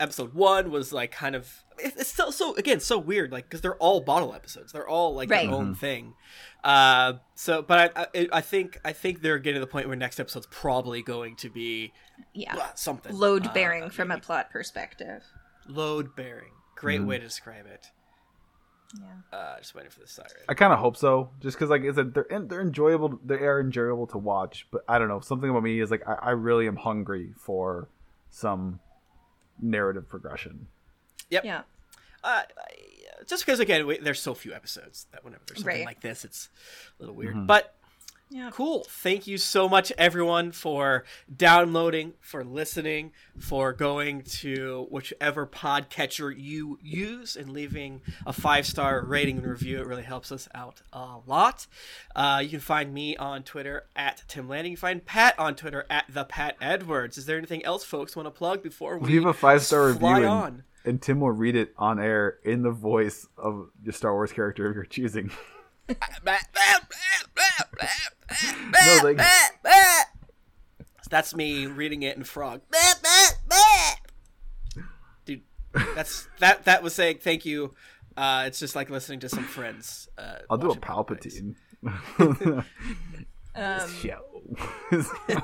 [0.00, 3.76] episode one was like kind of it's still so again so weird like because they're
[3.76, 5.46] all bottle episodes they're all like Right.
[5.46, 6.14] their own thing
[6.64, 9.96] uh so but I, I i think i think they're getting to the point where
[9.96, 11.92] next episode's probably going to be
[12.34, 12.56] yeah.
[12.56, 15.22] uh, something Load Uh, bearing from a plot perspective.
[15.68, 17.86] load bearing great way to describe it
[18.98, 19.06] Yeah.
[19.38, 21.92] uh just waiting for the siren I kind of hope so, just because like I
[21.92, 23.18] said, they're they're enjoyable.
[23.24, 25.20] They are enjoyable to watch, but I don't know.
[25.20, 27.88] Something about me is like I, I really am hungry for
[28.30, 28.80] some
[29.62, 30.66] narrative progression.
[31.30, 31.44] Yep.
[31.44, 31.62] Yeah.
[32.24, 32.42] uh,
[33.26, 35.86] just because again we, there's so few episodes that whenever there's something Right.
[35.86, 36.48] like this it's
[36.98, 37.74] a little weird but
[38.32, 38.50] Yeah.
[38.50, 38.86] cool.
[38.88, 41.04] Thank you so much everyone for
[41.34, 49.04] downloading for listening for going to whichever podcatcher you use and leaving a five star
[49.04, 49.80] rating and review.
[49.80, 51.66] It really helps us out a lot.
[52.16, 55.54] Uh, you can find me on twitter at tim landing you can find pat on
[55.54, 57.18] twitter at the pat edwards.
[57.18, 60.00] Is there anything else folks want to plug before we Leave a five star review,
[60.00, 60.64] fly and, on?
[60.84, 64.68] and Tim will read it on air in the voice of the Star Wars character
[64.68, 65.30] of your choosing.
[68.72, 69.20] No, like
[71.10, 72.62] That's me reading it in frog.
[75.24, 75.42] Dude,
[75.94, 76.64] that's that.
[76.64, 77.72] That was saying thank you.
[78.16, 80.08] Uh, it's just like listening to some friends.
[80.16, 80.76] Uh, I'll do a.
[80.76, 81.54] Palpatine.
[83.54, 84.18] Um, show.
[84.92, 85.38] No, don't.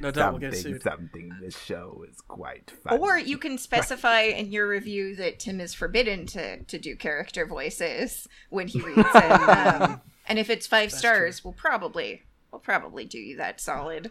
[0.00, 0.82] We'll something, get sued.
[0.82, 1.32] something.
[1.40, 2.98] This show is quite fun.
[3.00, 7.46] or you can specify in your review that Tim is forbidden to, to do character
[7.46, 9.14] voices when he reads it.
[9.16, 14.10] Um, and if it's five stars, we'll probably we'll probably do you that solid.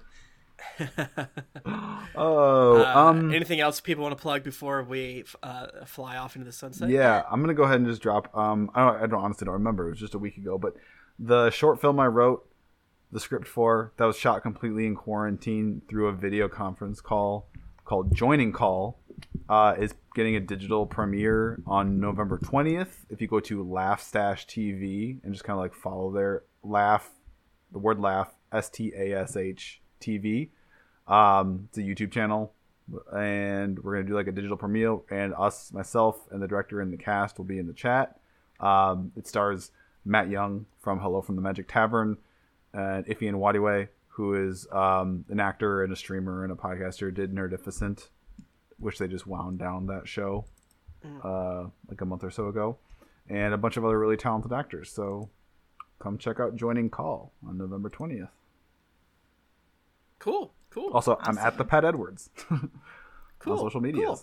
[1.66, 6.46] oh, Uh, um, anything else people want to plug before we uh, fly off into
[6.46, 6.90] the sunset?
[6.90, 8.36] Yeah, I'm gonna go ahead and just drop.
[8.38, 9.88] Um, I don't, I don't honestly don't remember.
[9.88, 10.76] It was just a week ago, but
[11.20, 12.48] the short film I wrote
[13.12, 17.48] the script for that was shot completely in quarantine through a video conference call
[17.86, 19.00] called Joining Call
[19.50, 23.06] uh, is getting a digital premiere on November 20th.
[23.10, 27.10] If you go to Laugh Stash TV and just kind of like follow their laugh,
[27.72, 30.50] the word laugh, S T A S H TV.
[31.08, 32.54] Um, it's a YouTube channel
[33.16, 36.92] and we're gonna do like a digital premiere and us myself and the director and
[36.92, 38.20] the cast will be in the chat
[38.60, 39.72] um, it stars
[40.06, 42.18] matt young from hello from the magic tavern
[42.74, 47.34] and Ify Nwadiwe who is um, an actor and a streamer and a podcaster did
[47.34, 48.10] nerdificent
[48.84, 50.46] which they just wound down that show
[51.24, 52.78] uh, like a month or so ago
[53.30, 55.30] and a bunch of other really talented actors so
[56.00, 58.30] come check out joining call on november 20th
[60.20, 60.54] Cool.
[60.70, 60.92] Cool.
[60.94, 62.30] also i'm at the pat edwards
[63.40, 63.54] cool.
[63.54, 64.22] on social medias Cool.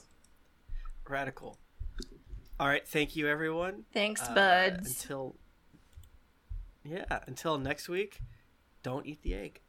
[1.09, 1.59] Radical.
[2.61, 2.87] All right.
[2.87, 3.85] Thank you, everyone.
[3.93, 5.03] Thanks, Uh, buds.
[5.03, 5.35] Until
[6.85, 8.21] yeah, until next week,
[8.85, 9.61] don't eat the egg.